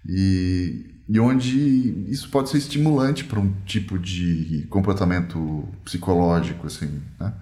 [0.07, 7.33] e, e onde isso pode ser estimulante para um tipo de comportamento psicológico, assim, né?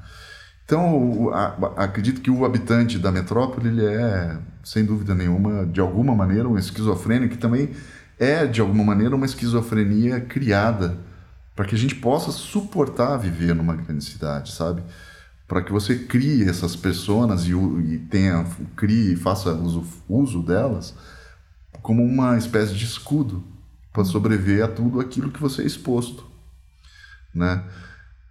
[0.64, 1.30] Então,
[1.76, 6.58] acredito que o habitante da metrópole ele é, sem dúvida nenhuma, de alguma maneira, um
[6.58, 7.72] esquizofrênico que também
[8.18, 10.98] é, de alguma maneira, uma esquizofrenia criada
[11.62, 14.82] para que a gente possa suportar viver numa grande cidade, sabe?
[15.48, 18.44] Para que você crie essas pessoas e, e tenha,
[18.76, 20.96] crie e faça uso, uso delas
[21.84, 23.44] como uma espécie de escudo
[23.94, 26.26] para sobreviver a tudo aquilo que você é exposto,
[27.32, 27.64] né?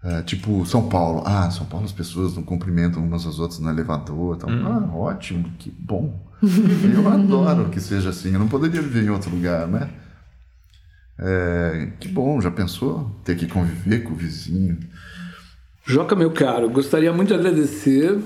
[0.02, 3.70] É, tipo São Paulo, ah, São Paulo as pessoas não cumprimentam umas às outras no
[3.70, 4.50] elevador, tal.
[4.50, 6.18] ah, ótimo, que bom.
[6.42, 8.32] Eu adoro que seja assim.
[8.32, 9.88] Eu não poderia viver em outro lugar, né?
[11.22, 14.78] É, que bom, já pensou ter que conviver com o vizinho?
[15.84, 18.18] Joca, meu caro, gostaria muito de agradecer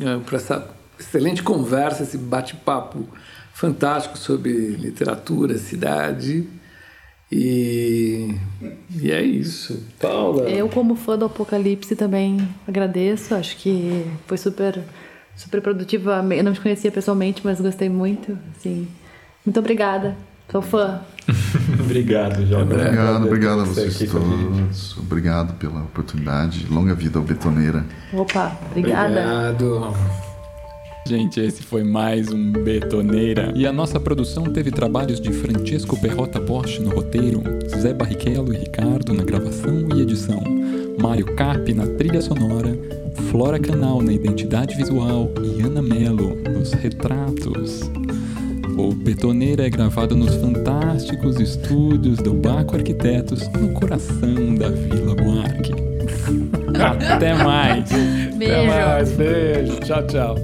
[0.00, 0.68] eh, por essa
[0.98, 3.06] excelente conversa, esse bate-papo
[3.52, 6.48] fantástico sobre literatura, cidade.
[7.30, 9.84] E, e E é isso.
[10.00, 10.48] Paula.
[10.48, 13.34] Eu, como fã do Apocalipse, também agradeço.
[13.34, 14.82] Acho que foi super,
[15.36, 16.10] super produtivo.
[16.10, 18.38] Eu não te conhecia pessoalmente, mas gostei muito.
[18.56, 18.88] Assim,
[19.44, 20.16] muito obrigada.
[20.50, 21.00] Sou fã.
[21.80, 22.74] obrigado, Joga.
[22.74, 24.96] Obrigado, obrigado a vocês todos.
[24.98, 26.66] Obrigado pela oportunidade.
[26.70, 27.84] Longa vida ao Betoneira.
[28.12, 29.50] Opa, obrigada.
[29.50, 29.94] Obrigado.
[31.06, 33.52] Gente, esse foi mais um Betoneira.
[33.54, 37.42] E a nossa produção teve trabalhos de Francesco Perrota Bosch no roteiro,
[37.78, 40.42] Zé Barrichello e Ricardo na gravação e edição,
[41.00, 42.76] Mário Carpi na trilha sonora,
[43.30, 47.88] Flora Canal na identidade visual e Ana Mello nos retratos.
[48.78, 55.72] O Betoneira é gravado nos fantásticos estúdios do Baco Arquitetos, no coração da Vila Buarque.
[57.10, 57.90] Até mais!
[58.36, 58.52] Beijo.
[58.52, 59.12] Até mais.
[59.12, 59.80] Beijo.
[59.80, 60.36] Tchau, tchau.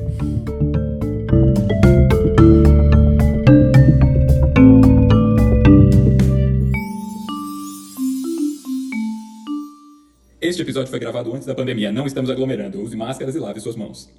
[10.40, 11.92] Este episódio foi gravado antes da pandemia.
[11.92, 12.80] Não estamos aglomerando.
[12.80, 14.10] Use máscaras e lave suas mãos.